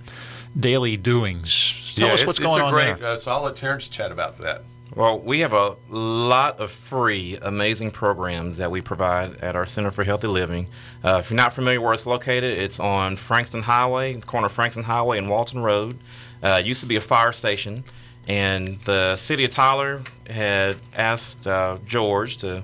daily 0.59 0.97
doings. 0.97 1.93
Tell 1.95 2.11
us 2.11 2.25
what's 2.27 2.38
it's 2.38 2.47
going 2.47 2.61
a 2.61 2.65
on 2.65 2.73
great, 2.73 2.99
there. 2.99 3.12
Uh, 3.12 3.17
so 3.17 3.33
I'll 3.33 3.43
let 3.43 3.57
Terrence 3.57 3.88
chat 3.88 4.12
about 4.12 4.38
that. 4.38 4.65
Well, 4.95 5.19
we 5.21 5.41
have 5.41 5.55
a 5.55 5.77
lot 5.88 6.61
of 6.61 6.71
free, 6.71 7.38
amazing 7.41 7.93
programs 7.93 8.59
that 8.59 8.71
we 8.71 8.83
provide 8.83 9.37
at 9.37 9.57
our 9.57 9.65
Center 9.65 9.91
for 9.91 10.05
Healthy 10.05 10.27
Living. 10.27 10.69
Uh, 11.03 11.17
if 11.21 11.31
you're 11.31 11.37
not 11.37 11.55
familiar 11.55 11.81
where 11.81 11.95
it's 11.95 12.05
located, 12.05 12.59
it's 12.59 12.79
on 12.79 13.17
Frankston 13.17 13.62
Highway, 13.62 14.15
the 14.15 14.27
corner 14.27 14.47
of 14.47 14.53
Frankston 14.53 14.83
Highway 14.83 15.17
and 15.17 15.31
Walton 15.31 15.62
Road. 15.62 15.99
Uh, 16.43 16.59
it 16.61 16.67
used 16.67 16.83
to 16.83 16.87
be 16.87 16.97
a 16.97 17.01
fire 17.01 17.33
station, 17.33 17.85
and 18.29 18.81
the 18.85 19.17
city 19.17 19.47
of 19.47 19.51
Tyler 19.53 20.03
had 20.29 20.77
asked 20.95 21.47
uh, 21.47 21.79
George 21.87 22.37
to 22.38 22.62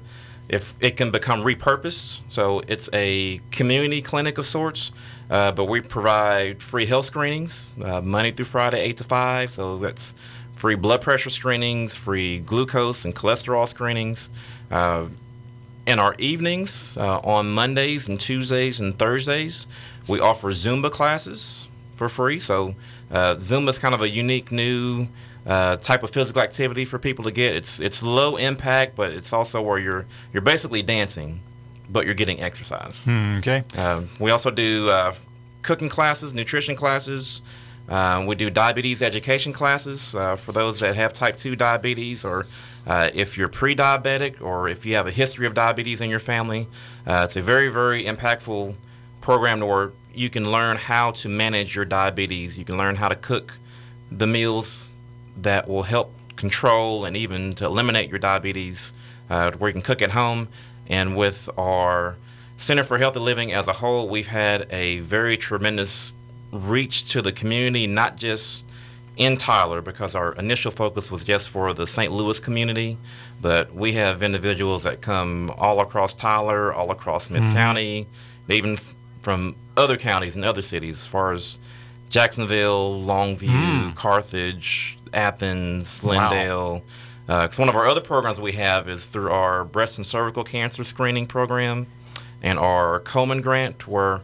if 0.51 0.75
it 0.81 0.97
can 0.97 1.11
become 1.11 1.43
repurposed. 1.43 2.21
So 2.29 2.61
it's 2.69 2.89
a 2.93 3.41
community 3.51 4.03
clinic 4.03 4.39
of 4.39 4.47
sorts, 4.47 4.93
uh, 5.31 5.53
but 5.53 5.65
we 5.65 5.81
provide 5.81 6.63
free 6.63 6.87
health 6.87 7.05
screenings 7.05 7.69
uh, 7.83 8.01
Monday 8.01 8.31
through 8.31 8.47
Friday, 8.47 8.81
8 8.81 8.97
to 8.99 9.05
5. 9.05 9.51
So 9.51 9.79
that's 9.79 10.15
free 10.55 10.75
blood 10.75 11.03
pressure 11.03 11.31
screenings, 11.31 11.95
free 11.95 12.39
glucose 12.41 13.05
and 13.05 13.15
cholesterol 13.15 13.69
screenings. 13.69 14.31
Uh, 14.71 15.09
in 15.87 15.99
our 15.99 16.15
evenings, 16.19 16.97
uh, 16.99 17.19
on 17.21 17.51
Mondays 17.51 18.09
and 18.09 18.21
Tuesdays 18.21 18.79
and 18.79 18.99
Thursdays, 18.99 19.67
we 20.07 20.21
offer 20.21 20.49
Zumba 20.51 20.91
classes 20.91 21.69
for 21.97 22.09
free. 22.09 22.41
So 22.41 22.75
uh, 23.11 23.37
Zumba 23.37 23.71
is 23.71 23.79
kind 23.79 23.95
of 23.95 24.03
a 24.03 24.09
unique 24.09 24.53
new 24.53 25.09
uh, 25.47 25.77
type 25.79 26.03
of 26.03 26.11
physical 26.11 26.43
activity 26.43 26.85
for 26.85 26.99
people 26.99 27.25
to 27.25 27.31
get. 27.31 27.57
It's 27.57 27.81
it's 27.81 28.03
low 28.03 28.37
impact, 28.37 28.97
but 28.97 29.13
it's 29.13 29.33
also 29.33 29.63
where 29.63 29.79
you're 29.79 30.07
you're 30.33 30.43
basically 30.43 30.83
dancing, 30.83 31.41
but 31.89 32.05
you're 32.05 32.15
getting 32.15 32.41
exercise. 32.41 33.07
Okay. 33.07 33.65
Um, 33.77 34.09
we 34.19 34.31
also 34.31 34.51
do 34.51 34.89
uh, 34.91 35.15
cooking 35.63 35.89
classes, 35.89 36.35
nutrition 36.35 36.77
classes. 36.77 37.43
Uh, 37.89 38.23
we 38.27 38.35
do 38.35 38.51
diabetes 38.51 39.01
education 39.01 39.53
classes 39.53 40.15
uh, 40.15 40.37
for 40.37 40.53
those 40.53 40.81
that 40.81 40.95
have 40.95 41.15
type 41.15 41.37
2 41.37 41.57
diabetes 41.57 42.25
or 42.25 42.47
uh, 42.87 43.11
if 43.15 43.37
you're 43.39 43.49
pre 43.49 43.75
diabetic 43.75 44.41
or 44.41 44.69
if 44.69 44.85
you 44.85 44.95
have 44.95 45.07
a 45.07 45.11
history 45.11 45.47
of 45.47 45.55
diabetes 45.55 46.01
in 46.01 46.11
your 46.11 46.19
family. 46.19 46.69
Uh, 47.07 47.23
it's 47.25 47.37
a 47.37 47.43
very, 47.43 47.69
very 47.69 48.05
impactful 48.05 48.75
program 49.21 49.61
where 49.61 49.93
you 50.15 50.31
can 50.31 50.51
learn 50.51 50.77
how 50.77 51.11
to 51.13 51.29
manage 51.29 51.77
your 51.77 51.85
diabetes. 51.85 52.59
You 52.59 52.65
can 52.65 52.77
learn 52.77 52.97
how 52.97 53.09
to 53.09 53.17
cook 53.17 53.59
the 54.11 54.27
meals 54.27 54.91
that 55.37 55.69
will 55.69 55.83
help 55.83 56.13
control 56.37 57.05
and 57.05 57.17
even 57.17 57.53
to 57.55 57.65
eliminate 57.65 58.11
your 58.11 58.19
diabetes, 58.19 58.93
uh, 59.29 59.53
where 59.53 59.69
you 59.69 59.73
can 59.75 59.83
cook 59.83 60.03
at 60.03 60.11
home. 60.11 60.49
And 60.89 61.17
with 61.17 61.49
our 61.57 62.17
Center 62.57 62.83
for 62.83 62.99
Healthy 62.99 63.21
Living 63.21 63.53
as 63.53 63.69
a 63.69 63.73
whole, 63.73 64.09
we've 64.09 64.27
had 64.27 64.67
a 64.73 64.99
very 65.01 65.37
tremendous 65.37 66.13
reach 66.51 67.13
to 67.13 67.23
the 67.23 67.31
community, 67.31 67.87
not 67.87 68.17
just 68.17 68.65
in 69.17 69.37
Tyler, 69.37 69.83
because 69.83 70.15
our 70.15 70.33
initial 70.35 70.71
focus 70.71 71.11
was 71.11 71.25
just 71.25 71.49
for 71.49 71.73
the 71.75 71.87
St. 71.87 72.11
Louis 72.13 72.41
community, 72.41 72.99
but 73.41 73.75
we 73.75 73.93
have 73.93 74.23
individuals 74.23 74.85
that 74.85 75.01
come 75.01 75.53
all 75.59 75.81
across 75.81 76.15
Tyler, 76.15 76.73
all 76.73 76.91
across 76.91 77.27
Smith 77.27 77.43
mm-hmm. 77.43 77.53
County, 77.53 78.09
even 78.49 78.75
f- 78.75 78.95
from 79.21 79.57
other 79.77 79.97
counties 79.97 80.37
and 80.37 80.45
other 80.45 80.63
cities, 80.63 81.01
as 81.01 81.07
far 81.07 81.33
as 81.33 81.59
Jacksonville, 82.11 83.01
Longview, 83.03 83.49
mm. 83.49 83.95
Carthage, 83.95 84.99
Athens, 85.13 86.03
Wow. 86.03 86.83
Because 87.29 87.59
one 87.59 87.69
of 87.69 87.77
our 87.77 87.87
other 87.87 88.01
programs 88.01 88.41
we 88.41 88.53
have 88.53 88.89
is 88.89 89.05
through 89.05 89.31
our 89.31 89.63
breast 89.63 89.99
and 89.99 90.07
cervical 90.07 90.45
cancer 90.45 90.83
screening 90.83 91.27
program 91.27 91.87
and 92.43 92.59
our 92.59 93.01
Komen 93.01 93.43
grant, 93.43 93.87
where 93.87 94.23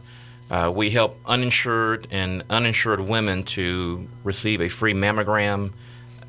uh, 0.49 0.71
we 0.75 0.89
help 0.89 1.19
uninsured 1.27 2.07
and 2.09 2.43
uninsured 2.49 2.99
women 3.01 3.43
to 3.43 4.07
receive 4.23 4.59
a 4.59 4.69
free 4.69 4.93
mammogram 4.93 5.73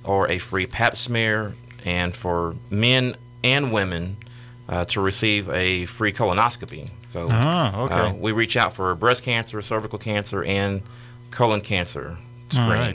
or 0.04 0.30
a 0.30 0.38
free 0.38 0.66
pap 0.66 0.96
smear, 0.96 1.54
and 1.84 2.14
for 2.14 2.56
men 2.68 3.16
and 3.42 3.72
women 3.72 4.18
uh, 4.68 4.84
to 4.84 5.00
receive 5.00 5.48
a 5.48 5.86
free 5.86 6.12
colonoscopy. 6.12 6.90
So 7.08 7.28
Ah, 7.30 7.80
okay. 7.84 7.94
uh, 7.94 8.12
we 8.12 8.32
reach 8.32 8.54
out 8.56 8.74
for 8.74 8.94
breast 8.94 9.22
cancer, 9.22 9.62
cervical 9.62 9.98
cancer, 9.98 10.44
and 10.44 10.82
colon 11.30 11.62
cancer 11.62 12.18
All 12.58 12.68
right. 12.70 12.94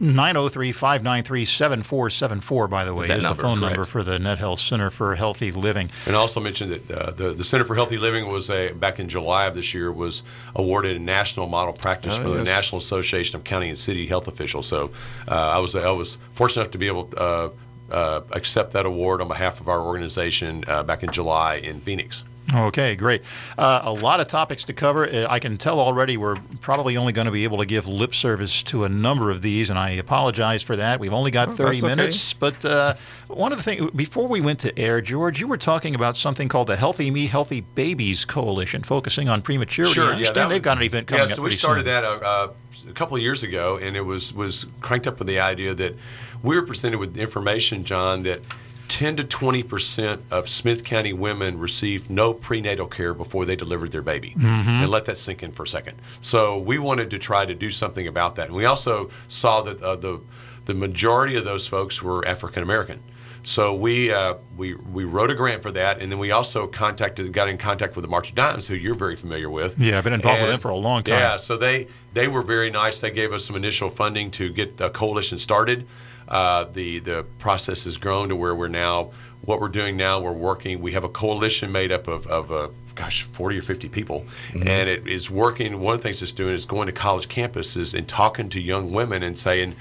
903 0.00 0.72
593 0.72 1.44
7474, 1.44 2.68
by 2.68 2.84
the 2.84 2.94
way, 2.94 3.06
That 3.06 3.18
is 3.18 3.22
number, 3.24 3.36
the 3.36 3.42
phone 3.42 3.58
correct. 3.60 3.70
number 3.76 3.84
for 3.84 4.02
the 4.02 4.18
Net 4.18 4.38
Health 4.38 4.58
Center 4.60 4.90
for 4.90 5.14
Healthy 5.14 5.52
Living. 5.52 5.90
And 6.06 6.16
I 6.16 6.18
also 6.18 6.40
mentioned 6.40 6.72
that 6.72 6.90
uh, 6.90 7.10
the 7.12 7.30
the 7.32 7.44
Center 7.44 7.64
for 7.64 7.74
Healthy 7.74 7.98
Living 7.98 8.26
was 8.32 8.48
a 8.50 8.72
back 8.72 8.98
in 8.98 9.08
July 9.08 9.46
of 9.46 9.54
this 9.54 9.74
year 9.74 9.92
was 9.92 10.22
awarded 10.56 10.96
a 10.96 10.98
national 11.00 11.46
model 11.46 11.72
practice 11.74 12.14
Oh, 12.14 12.22
for 12.22 12.28
the. 12.30 12.44
National 12.44 12.78
Association 12.80 13.36
of 13.36 13.44
County 13.44 13.68
and 13.68 13.78
City 13.78 14.06
Health 14.06 14.26
Officials. 14.26 14.66
So 14.66 14.90
uh, 15.28 15.34
I 15.34 15.58
was 15.58 15.76
I 15.76 15.90
was 15.90 16.16
fortunate 16.32 16.62
enough 16.62 16.72
to 16.72 16.78
be 16.78 16.86
able 16.86 17.04
to 17.04 17.20
uh, 17.20 17.50
uh, 17.90 18.20
accept 18.32 18.72
that 18.72 18.86
award 18.86 19.20
on 19.20 19.28
behalf 19.28 19.60
of 19.60 19.68
our 19.68 19.80
organization 19.80 20.64
uh, 20.66 20.82
back 20.82 21.02
in 21.02 21.10
July 21.10 21.56
in 21.56 21.80
Phoenix. 21.80 22.24
Okay, 22.52 22.96
great. 22.96 23.22
Uh, 23.56 23.80
a 23.84 23.92
lot 23.92 24.18
of 24.18 24.26
topics 24.26 24.64
to 24.64 24.72
cover. 24.72 25.06
Uh, 25.08 25.26
I 25.30 25.38
can 25.38 25.56
tell 25.56 25.78
already 25.78 26.16
we're 26.16 26.36
probably 26.60 26.96
only 26.96 27.12
going 27.12 27.26
to 27.26 27.30
be 27.30 27.44
able 27.44 27.58
to 27.58 27.66
give 27.66 27.86
lip 27.86 28.14
service 28.14 28.62
to 28.64 28.82
a 28.84 28.88
number 28.88 29.30
of 29.30 29.40
these, 29.42 29.70
and 29.70 29.78
I 29.78 29.90
apologize 29.90 30.62
for 30.62 30.74
that. 30.76 30.98
We've 30.98 31.12
only 31.12 31.30
got 31.30 31.48
30 31.48 31.62
Oh, 31.62 31.66
that's 31.66 31.82
okay. 31.84 31.94
minutes. 31.94 32.32
But 32.34 32.64
uh, 32.64 32.94
one 33.28 33.52
of 33.52 33.58
the 33.58 33.62
things, 33.64 33.90
before 33.92 34.26
we 34.26 34.40
went 34.40 34.58
to 34.60 34.76
air, 34.76 35.00
George, 35.00 35.38
you 35.38 35.46
were 35.46 35.56
talking 35.58 35.94
about 35.94 36.16
something 36.16 36.48
called 36.48 36.66
the 36.66 36.76
Healthy 36.76 37.10
Me, 37.12 37.26
Healthy 37.28 37.60
Babies 37.60 38.24
Coalition, 38.24 38.82
focusing 38.82 39.28
on 39.28 39.42
prematurity. 39.42 40.00
I 40.00 40.04
understand 40.06 40.36
that 40.36 40.48
they've 40.48 40.56
was- 40.58 40.64
got 40.64 40.76
an 40.78 40.82
event 40.82 41.06
coming 41.06 41.20
Yeah, 41.26 41.30
up 41.30 41.36
so 41.36 41.42
we 41.42 41.52
started 41.52 41.84
soon. 41.84 41.92
that 41.92 42.04
uh, 42.04 42.08
uh, 42.20 42.48
a 42.88 42.92
couple 42.92 43.16
of 43.16 43.22
years 43.22 43.42
ago, 43.44 43.78
and 43.80 43.96
it 43.96 44.02
was 44.04 44.32
was 44.32 44.66
cranked 44.80 45.06
up 45.06 45.18
with 45.20 45.28
the 45.28 45.38
idea 45.38 45.72
that 45.74 45.94
we 46.42 46.56
were 46.56 46.62
presented 46.66 46.98
with 46.98 47.16
information, 47.16 47.84
John, 47.84 48.22
that 48.24 48.40
10 48.90 49.16
to 49.16 49.24
20 49.24 49.62
percent 49.62 50.22
of 50.30 50.48
Smith 50.48 50.84
County 50.84 51.12
women 51.12 51.58
received 51.58 52.10
no 52.10 52.34
prenatal 52.34 52.86
care 52.86 53.14
before 53.14 53.46
they 53.46 53.56
delivered 53.56 53.92
their 53.92 54.02
baby, 54.02 54.34
Mm-hmm. 54.36 54.68
and 54.68 54.90
let 54.90 55.04
that 55.06 55.16
sink 55.16 55.42
in 55.42 55.52
for 55.52 55.62
a 55.62 55.68
second. 55.68 55.96
So 56.20 56.58
we 56.58 56.78
wanted 56.78 57.08
to 57.10 57.18
try 57.18 57.46
to 57.46 57.54
do 57.54 57.70
something 57.70 58.06
about 58.06 58.34
that, 58.36 58.48
and 58.48 58.56
we 58.56 58.64
also 58.66 59.10
saw 59.28 59.62
that 59.62 59.80
uh, 59.80 59.96
the 59.96 60.20
the 60.66 60.74
majority 60.74 61.36
of 61.36 61.44
those 61.44 61.66
folks 61.66 62.02
were 62.02 62.26
African 62.26 62.62
American. 62.62 63.02
So 63.42 63.74
we 63.74 64.12
uh, 64.12 64.34
we 64.56 64.74
we 64.74 65.04
wrote 65.04 65.30
a 65.30 65.34
grant 65.34 65.62
for 65.62 65.70
that, 65.72 66.00
and 66.00 66.12
then 66.12 66.18
we 66.18 66.30
also 66.30 66.66
contacted, 66.66 67.32
got 67.32 67.48
in 67.48 67.56
contact 67.56 67.96
with 67.96 68.02
the 68.02 68.08
March 68.10 68.28
of 68.30 68.34
Dimes, 68.34 68.66
who 68.66 68.74
you're 68.74 68.94
very 68.94 69.16
familiar 69.16 69.48
with. 69.48 69.78
Yeah, 69.78 69.96
I've 69.96 70.04
been 70.04 70.12
involved 70.12 70.42
with 70.42 70.50
them 70.50 70.60
for 70.60 70.68
a 70.68 70.76
long 70.76 71.02
time. 71.04 71.18
Yeah, 71.18 71.36
so 71.38 71.56
they 71.56 71.86
they 72.12 72.28
were 72.28 72.42
very 72.42 72.70
nice. 72.70 73.00
They 73.00 73.10
gave 73.10 73.32
us 73.32 73.44
some 73.46 73.56
initial 73.56 73.88
funding 73.88 74.30
to 74.32 74.50
get 74.50 74.76
the 74.76 74.90
coalition 74.90 75.38
started. 75.38 75.86
Uh, 76.30 76.64
the 76.72 76.98
the 77.00 77.24
process 77.38 77.84
has 77.84 77.98
grown 77.98 78.28
to 78.28 78.36
where 78.36 78.54
we're 78.54 78.68
now. 78.68 79.10
What 79.42 79.60
we're 79.60 79.68
doing 79.68 79.96
now, 79.96 80.20
we're 80.20 80.32
working. 80.32 80.80
We 80.80 80.92
have 80.92 81.02
a 81.02 81.08
coalition 81.08 81.72
made 81.72 81.90
up 81.90 82.06
of, 82.08 82.26
of 82.26 82.52
uh, 82.52 82.68
gosh, 82.94 83.22
40 83.22 83.58
or 83.58 83.62
50 83.62 83.88
people, 83.88 84.26
and 84.52 84.88
it 84.88 85.06
is 85.06 85.30
working. 85.30 85.80
One 85.80 85.94
of 85.94 86.00
the 86.00 86.08
things 86.08 86.22
it's 86.22 86.32
doing 86.32 86.54
is 86.54 86.66
going 86.66 86.86
to 86.86 86.92
college 86.92 87.28
campuses 87.28 87.94
and 87.94 88.06
talking 88.06 88.50
to 88.50 88.60
young 88.60 88.92
women 88.92 89.22
and 89.22 89.38
saying, 89.38 89.76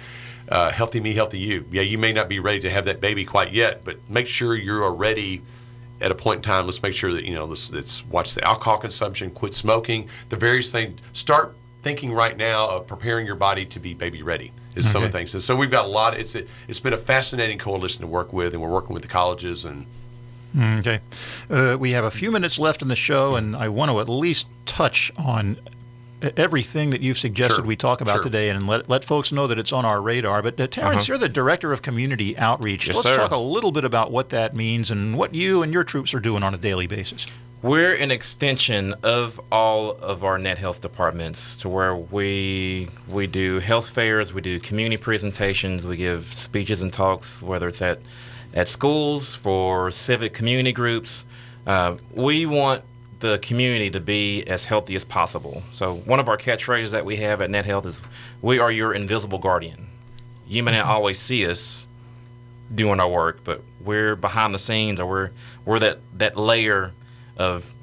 uh, 0.47 0.71
"Healthy 0.71 1.01
me, 1.01 1.13
healthy 1.13 1.39
you." 1.39 1.65
Yeah, 1.71 1.81
you 1.81 1.97
may 1.97 2.13
not 2.13 2.29
be 2.29 2.39
ready 2.39 2.61
to 2.61 2.69
have 2.69 2.85
that 2.85 3.01
baby 3.01 3.25
quite 3.25 3.51
yet, 3.51 3.83
but 3.83 3.97
make 4.09 4.27
sure 4.27 4.55
you 4.55 4.81
are 4.83 4.93
ready 4.93 5.41
at 6.01 6.11
a 6.11 6.15
point 6.15 6.37
in 6.37 6.41
time, 6.41 6.65
let's 6.65 6.81
make 6.81 6.93
sure 6.93 7.11
that 7.13 7.25
you 7.25 7.33
know 7.33 7.45
let's, 7.45 7.71
let's 7.71 8.05
watch 8.05 8.33
the 8.33 8.43
alcohol 8.47 8.77
consumption, 8.77 9.29
quit 9.29 9.53
smoking, 9.53 10.07
the 10.29 10.35
various 10.35 10.71
things. 10.71 10.99
Start 11.13 11.55
thinking 11.81 12.13
right 12.13 12.37
now 12.37 12.69
of 12.69 12.87
preparing 12.87 13.25
your 13.25 13.35
body 13.35 13.65
to 13.65 13.79
be 13.79 13.93
baby 13.93 14.23
ready. 14.23 14.51
Is 14.85 14.91
some 14.91 15.03
of 15.03 15.11
the 15.11 15.17
things. 15.17 15.33
And 15.33 15.43
so 15.43 15.55
we've 15.55 15.71
got 15.71 15.85
a 15.85 15.87
lot. 15.87 16.17
It's 16.17 16.35
a, 16.35 16.45
it's 16.67 16.79
been 16.79 16.93
a 16.93 16.97
fascinating 16.97 17.57
coalition 17.57 18.01
to 18.01 18.07
work 18.07 18.33
with, 18.33 18.53
and 18.53 18.61
we're 18.61 18.69
working 18.69 18.93
with 18.93 19.03
the 19.03 19.09
colleges 19.09 19.65
and 19.65 19.85
Okay. 20.59 20.99
Uh, 21.49 21.77
we 21.79 21.91
have 21.91 22.03
a 22.03 22.11
few 22.11 22.31
minutes 22.31 22.57
left 22.57 22.81
in 22.81 22.87
the 22.87 22.95
show, 22.95 23.35
and 23.35 23.55
I 23.55 23.69
want 23.69 23.91
to 23.91 23.99
at 23.99 24.09
least 24.09 24.47
touch 24.65 25.11
on 25.17 25.59
everything 26.35 26.89
that 26.89 27.01
you've 27.01 27.17
suggested 27.17 27.57
Sure, 27.57 27.65
we 27.65 27.75
talk 27.75 28.01
about 28.01 28.15
sure. 28.15 28.23
today 28.23 28.49
and 28.49 28.67
let, 28.67 28.89
let 28.89 29.05
folks 29.05 29.31
know 29.31 29.47
that 29.47 29.57
it's 29.57 29.71
on 29.71 29.85
our 29.85 30.01
radar. 30.01 30.41
But 30.41 30.59
uh, 30.59 30.67
Terrence, 30.67 31.07
you're 31.07 31.17
the 31.17 31.29
Director 31.29 31.71
of 31.71 31.81
Community 31.81 32.37
Outreach. 32.37 32.87
Yes, 32.87 32.97
Let's 32.97 33.07
sir. 33.09 33.15
talk 33.15 33.31
a 33.31 33.37
little 33.37 33.71
bit 33.71 33.85
about 33.85 34.11
what 34.11 34.29
that 34.29 34.55
means 34.55 34.91
and 34.91 35.17
what 35.17 35.33
you 35.33 35.61
and 35.63 35.71
your 35.71 35.83
troops 35.83 36.13
are 36.13 36.19
doing 36.19 36.43
on 36.43 36.53
a 36.53 36.57
daily 36.57 36.87
basis. 36.87 37.25
We're 37.61 37.93
an 37.93 38.09
extension 38.09 38.95
of 39.03 39.41
all 39.51 39.91
of 39.91 40.23
our 40.23 40.37
net 40.37 40.59
health 40.59 40.79
departments 40.79 41.57
to 41.57 41.67
where 41.67 41.93
we 41.93 42.87
we 43.05 43.27
do 43.27 43.59
health 43.59 43.89
fairs, 43.89 44.31
we 44.31 44.39
do 44.39 44.61
community 44.61 44.95
presentations, 44.95 45.83
we 45.83 45.97
give 45.97 46.27
speeches 46.27 46.81
and 46.81 46.93
talks, 46.93 47.41
whether 47.41 47.67
it's 47.67 47.81
at 47.81 47.99
at 48.53 48.69
schools 48.69 49.35
for 49.35 49.91
civic 49.91 50.33
community 50.33 50.71
groups. 50.71 51.25
Uh, 51.67 51.97
we 52.13 52.45
want 52.45 52.81
the 53.19 53.39
community 53.39 53.89
to 53.89 53.99
be 53.99 54.41
as 54.45 54.63
healthy 54.63 54.95
as 54.95 55.03
possible. 55.03 55.61
So 55.73 55.95
one 55.95 56.21
of 56.21 56.29
our 56.29 56.37
catchphrases 56.37 56.91
that 56.91 57.03
we 57.03 57.17
have 57.17 57.41
at 57.41 57.49
Net 57.49 57.65
Health 57.65 57.85
is, 57.85 58.01
"We 58.41 58.59
are 58.59 58.71
your 58.71 58.93
invisible 58.93 59.37
guardian." 59.37 59.89
You 60.47 60.63
may 60.63 60.71
not 60.71 60.85
always 60.95 61.19
see 61.19 61.45
us 61.45 61.89
doing 62.73 63.01
our 63.01 63.09
work, 63.09 63.41
but 63.43 63.63
we're 63.83 64.15
behind 64.15 64.55
the 64.55 64.59
scenes, 64.59 65.01
or 65.01 65.05
we're 65.05 65.31
we're 65.65 65.79
that 65.79 65.99
that 66.13 66.37
layer 66.37 66.93
of 67.39 67.73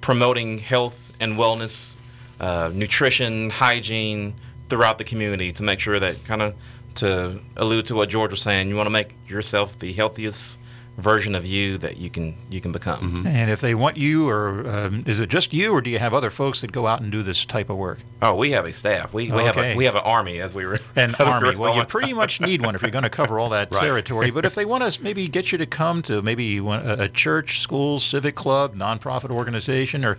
promoting 0.00 0.58
health 0.58 1.12
and 1.20 1.36
wellness, 1.36 1.94
uh, 2.40 2.70
nutrition, 2.74 3.50
hygiene 3.50 4.34
throughout 4.68 4.98
the 4.98 5.04
community 5.04 5.52
to 5.52 5.62
make 5.62 5.78
sure 5.78 6.00
that 6.00 6.24
kind 6.24 6.42
of 6.42 6.54
to 6.94 7.40
allude 7.56 7.86
to 7.86 7.94
what 7.94 8.08
George 8.08 8.32
was 8.32 8.42
saying, 8.42 8.68
you 8.68 8.76
want 8.76 8.86
to 8.86 8.90
make 8.90 9.14
yourself 9.28 9.78
the 9.78 9.92
healthiest 9.92 10.58
version 10.98 11.34
of 11.34 11.46
you 11.46 11.78
that 11.78 11.96
you 11.96 12.10
can 12.10 12.36
you 12.50 12.60
can 12.60 12.70
become. 12.72 13.22
And 13.26 13.50
if 13.50 13.60
they 13.60 13.74
want 13.74 13.96
you, 13.96 14.28
or 14.28 14.68
um, 14.68 15.04
is 15.06 15.18
it 15.20 15.28
just 15.30 15.52
you, 15.54 15.72
or 15.72 15.80
do 15.80 15.88
you 15.90 15.98
have 15.98 16.12
other 16.12 16.30
folks 16.30 16.60
that 16.60 16.70
go 16.72 16.86
out 16.86 17.00
and 17.00 17.10
do 17.10 17.22
this 17.22 17.44
type 17.44 17.70
of 17.70 17.76
work? 17.76 18.00
Oh, 18.20 18.34
we 18.34 18.52
have 18.52 18.66
a 18.66 18.72
staff. 18.72 19.12
We, 19.12 19.30
we 19.30 19.42
have 19.44 19.56
a 19.56 19.74
we 19.74 19.84
have 19.86 19.94
an 19.94 20.02
army 20.04 20.40
as 20.40 20.52
we 20.54 20.64
were 20.66 20.74
An 20.96 21.14
as 21.14 21.18
we 21.18 21.24
were 21.24 21.30
army. 21.30 21.56
Well, 21.56 21.76
you 21.76 21.84
pretty 21.84 22.12
much 22.12 22.40
need 22.40 22.60
one 22.64 22.74
if 22.74 22.82
you're 22.82 22.90
going 22.90 23.02
to 23.04 23.10
cover 23.10 23.38
all 23.38 23.48
that 23.50 23.68
Right. 23.72 23.80
territory. 23.80 24.30
But 24.30 24.44
if 24.44 24.54
they 24.54 24.64
want 24.64 24.84
to 24.90 25.02
maybe 25.02 25.26
get 25.28 25.50
you 25.50 25.58
to 25.58 25.66
come 25.66 26.02
to 26.02 26.20
maybe 26.22 26.58
a 26.58 27.02
a 27.02 27.08
church, 27.08 27.60
school, 27.60 27.98
civic 27.98 28.34
club, 28.34 28.76
nonprofit 28.76 29.30
organization, 29.30 30.04
or 30.04 30.18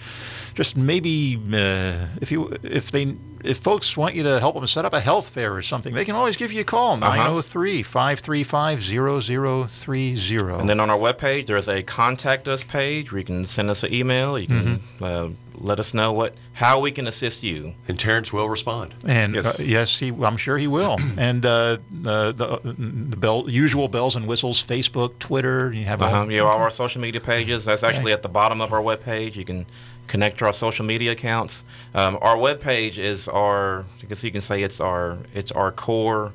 just 0.55 0.75
maybe 0.77 1.39
uh, 1.53 2.07
if 2.21 2.31
you 2.31 2.55
if 2.63 2.91
they 2.91 3.15
if 3.43 3.57
folks 3.57 3.97
want 3.97 4.15
you 4.15 4.23
to 4.23 4.39
help 4.39 4.55
them 4.55 4.65
set 4.67 4.85
up 4.85 4.93
a 4.93 5.01
health 5.01 5.27
fair 5.29 5.53
or 5.53 5.61
something, 5.61 5.93
they 5.93 6.05
can 6.05 6.15
always 6.15 6.37
give 6.37 6.53
you 6.53 6.61
a 6.61 6.63
call 6.63 6.93
Uh-huh. 6.93 7.15
903 7.15 7.83
535 7.83 8.81
0030. 8.81 10.59
And 10.59 10.69
then 10.69 10.79
on 10.79 10.89
our 10.89 10.97
webpage, 10.97 11.47
there's 11.47 11.67
a 11.67 11.83
contact 11.83 12.47
us 12.47 12.63
page 12.63 13.11
where 13.11 13.19
you 13.19 13.25
can 13.25 13.45
send 13.45 13.69
us 13.69 13.83
an 13.83 13.93
email. 13.93 14.37
You 14.39 14.47
can 14.47 14.63
Mm-hmm. 14.63 15.03
uh, 15.03 15.29
let 15.55 15.79
us 15.79 15.93
know 15.93 16.11
what 16.11 16.35
how 16.53 16.79
we 16.79 16.91
can 16.91 17.05
assist 17.05 17.43
you. 17.43 17.75
and 17.87 17.99
Terrence 17.99 18.31
will 18.33 18.47
respond. 18.49 18.95
And 19.05 19.35
Yes. 19.35 19.45
yes, 19.45 19.59
uh, 19.59 19.63
yes 19.63 19.99
he, 19.99 20.07
I'm 20.09 20.37
sure 20.37 20.57
he 20.57 20.67
will. 20.67 20.97
and 21.17 21.45
uh, 21.45 21.77
the 21.91 22.31
the, 22.33 22.59
the 22.73 23.17
bell, 23.17 23.49
usual 23.49 23.87
bells 23.87 24.15
and 24.15 24.25
whistles, 24.27 24.63
Facebook, 24.63 25.19
Twitter. 25.19 25.71
You 25.73 25.85
have 25.85 26.01
all, 26.01 26.07
Uh-huh. 26.07 26.29
You 26.29 26.37
know, 26.37 26.47
all 26.47 26.59
our 26.59 26.71
social 26.71 27.01
media 27.01 27.21
pages. 27.21 27.65
That's 27.65 27.83
actually 27.83 28.13
at 28.13 28.21
the 28.23 28.29
bottom 28.29 28.61
of 28.61 28.71
our 28.73 28.81
webpage. 28.81 29.35
You 29.35 29.45
can 29.45 29.65
connect 30.07 30.39
to 30.39 30.45
our 30.45 30.53
social 30.53 30.85
media 30.85 31.11
accounts. 31.11 31.63
Um, 31.93 32.17
our 32.21 32.35
webpage 32.35 32.97
is 32.97 33.27
our. 33.27 33.85
I 34.01 34.05
guess 34.07 34.23
you 34.23 34.31
can 34.31 34.41
say 34.41 34.63
it's 34.63 34.79
our 34.79 35.19
it's 35.33 35.51
our 35.51 35.71
core 35.71 36.33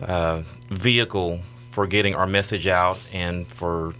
uh, 0.00 0.42
vehicle 0.68 1.40
for 1.70 1.86
getting 1.86 2.14
our 2.14 2.26
message 2.26 2.66
out 2.66 3.04
and 3.12 3.46
for 3.48 3.94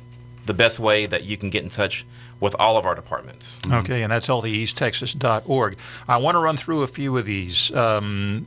the 0.46 0.54
best 0.54 0.78
way 0.78 1.06
that 1.06 1.24
you 1.24 1.36
can 1.36 1.50
get 1.50 1.62
in 1.62 1.68
touch 1.70 2.06
with 2.40 2.54
all 2.58 2.76
of 2.76 2.86
our 2.86 2.94
departments. 2.94 3.58
Okay, 3.70 4.02
and 4.02 4.12
that's 4.12 4.26
healthyeasttexas.org. 4.26 5.76
I 6.06 6.16
want 6.18 6.34
to 6.34 6.38
run 6.40 6.56
through 6.56 6.82
a 6.82 6.86
few 6.86 7.16
of 7.16 7.24
these 7.24 7.72
um, 7.72 8.46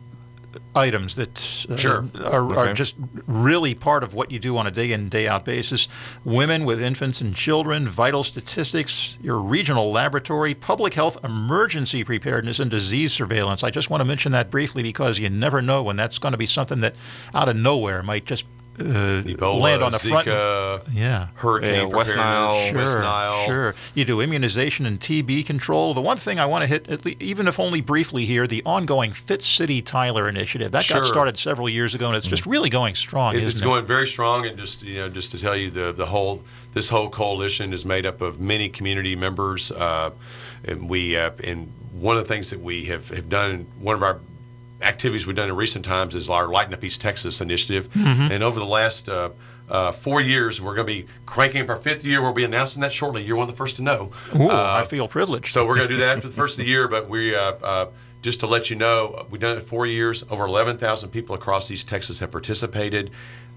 items 0.76 1.16
that 1.16 1.66
uh, 1.70 1.78
Sure. 1.78 2.06
are, 2.24 2.58
are 2.58 2.74
just 2.74 2.96
really 3.26 3.74
part 3.74 4.04
of 4.04 4.14
what 4.14 4.32
you 4.32 4.40
do 4.40 4.58
on 4.58 4.68
a 4.68 4.72
day 4.72 4.92
in, 4.92 5.10
day 5.10 5.28
out 5.28 5.46
basis. 5.46 5.88
Women 6.24 6.66
with 6.66 6.82
infants 6.82 7.22
and 7.22 7.36
children, 7.36 7.88
vital 7.88 8.24
statistics, 8.24 9.18
your 9.22 9.40
regional 9.40 9.92
laboratory, 9.92 10.54
public 10.54 10.94
health 10.94 11.24
emergency 11.24 12.04
preparedness, 12.04 12.60
and 12.60 12.72
disease 12.72 13.14
surveillance. 13.14 13.64
I 13.64 13.70
just 13.70 13.90
want 13.90 14.02
to 14.02 14.06
mention 14.06 14.32
that 14.34 14.50
briefly 14.50 14.84
because 14.84 15.20
you 15.20 15.30
never 15.30 15.62
know 15.62 15.84
when 15.84 15.96
that's 15.96 16.20
going 16.20 16.32
to 16.34 16.38
be 16.38 16.46
something 16.46 16.82
that 16.82 16.96
out 17.34 17.50
of 17.50 17.56
nowhere 17.56 18.04
might 18.04 18.26
just 18.26 18.46
uh, 18.80 18.84
Ebola, 19.24 19.60
land 19.62 19.84
on 19.84 19.92
the 19.92 19.98
Zika, 19.98 20.82
front. 20.84 20.96
Yeah. 20.96 21.28
Hurricane 21.36 21.74
Yeah, 21.90 21.96
West 21.96 22.12
preparedness, 22.12 22.16
Nile. 22.18 22.66
Sure, 22.70 22.78
West 22.78 23.00
Nile. 23.00 23.46
sure. 23.46 23.76
You 23.96 24.06
do 24.06 24.22
immunization 24.22 24.86
and 24.86 25.00
TB 25.00 25.46
control. 25.46 25.94
The 25.94 26.02
one 26.02 26.18
thing 26.18 26.40
I 26.40 26.46
want 26.46 26.62
to 26.64 26.68
hit, 26.68 26.88
at 26.90 27.04
le- 27.06 27.14
even 27.20 27.48
if 27.48 27.60
only 27.60 27.82
briefly 27.82 28.26
here, 28.26 28.46
the 28.48 28.62
ongoing 28.66 29.14
Fit 29.14 29.44
City 29.44 29.82
Tyler 29.82 30.30
initiative. 30.30 30.72
That 30.72 30.84
Sure. 30.84 31.02
got 31.02 31.08
started 31.08 31.38
several 31.40 31.68
years 31.70 31.96
ago, 31.96 32.08
and 32.08 32.16
it's 32.16 32.28
just 32.28 32.46
really 32.46 32.70
going 32.70 32.96
strong, 32.96 33.34
It's, 33.34 33.40
isn't 33.40 33.50
it's 33.50 33.62
it? 33.62 33.64
going 33.64 33.86
very 33.86 34.08
strong, 34.08 34.46
and 34.46 34.58
just 34.58 34.84
you 34.84 34.96
know, 34.96 35.10
just 35.10 35.32
to 35.32 35.40
tell 35.40 35.56
you, 35.56 35.72
the 35.72 35.92
the 35.92 36.06
whole 36.08 36.44
this 36.74 36.90
whole 36.90 37.10
coalition 37.10 37.74
is 37.74 37.84
made 37.86 38.06
up 38.06 38.22
of 38.22 38.40
many 38.40 38.70
community 38.70 39.16
members, 39.16 39.72
uh, 39.72 40.12
and 40.64 40.88
we 40.90 41.18
uh, 41.18 41.32
and 41.44 41.72
one 41.94 42.16
of 42.16 42.22
the 42.24 42.28
things 42.28 42.52
that 42.52 42.60
we 42.60 42.86
have, 42.86 43.10
have 43.10 43.28
done, 43.28 43.66
one 43.80 43.96
of 43.96 44.04
our 44.04 44.20
activities 44.82 45.26
we've 45.26 45.36
done 45.36 45.50
in 45.50 45.56
recent 45.56 45.84
times 45.86 46.16
is 46.16 46.30
our 46.30 46.48
Lighten 46.48 46.74
Up 46.74 46.84
East 46.84 47.02
Texas 47.02 47.42
initiative, 47.42 47.90
Mm-hmm. 47.94 48.32
and 48.32 48.44
over 48.44 48.60
the 48.60 48.66
last. 48.66 49.10
Uh, 49.10 49.30
uh, 49.70 49.92
four 49.92 50.22
years, 50.22 50.62
we're 50.62 50.74
going 50.76 50.88
to 50.88 50.94
be 50.94 51.06
cranking 51.26 51.62
up 51.62 51.68
our 51.68 51.76
fifth 51.76 52.06
year. 52.06 52.22
We'll 52.22 52.32
be 52.32 52.46
announcing 52.46 52.82
that 52.84 52.94
shortly. 52.94 53.22
You're 53.22 53.36
one 53.36 53.50
of 53.50 53.54
the 53.54 53.58
first 53.58 53.76
to 53.76 53.82
know. 53.82 54.12
Ooh, 54.34 54.50
Uh, 54.50 54.76
I 54.82 54.86
feel 54.88 55.10
privileged. 55.10 55.48
so 55.52 55.68
we're 55.68 55.76
going 55.76 55.90
to 55.90 55.94
do 55.94 56.00
that 56.00 56.16
after 56.16 56.30
the 56.30 56.34
first 56.34 56.58
of 56.58 56.64
the 56.64 56.72
year. 56.72 56.88
But 56.88 57.10
we, 57.10 57.36
uh, 57.36 57.42
uh, 57.62 57.88
just 58.22 58.40
to 58.40 58.48
let 58.48 58.70
you 58.70 58.78
know, 58.78 59.28
we've 59.30 59.42
done 59.42 59.58
it 59.58 59.64
four 59.64 59.86
years. 59.86 60.24
Over 60.30 60.46
11,000 60.46 61.10
people 61.10 61.36
across 61.36 61.70
East 61.70 61.90
Texas 61.90 62.20
have 62.22 62.32
participated. 62.32 63.12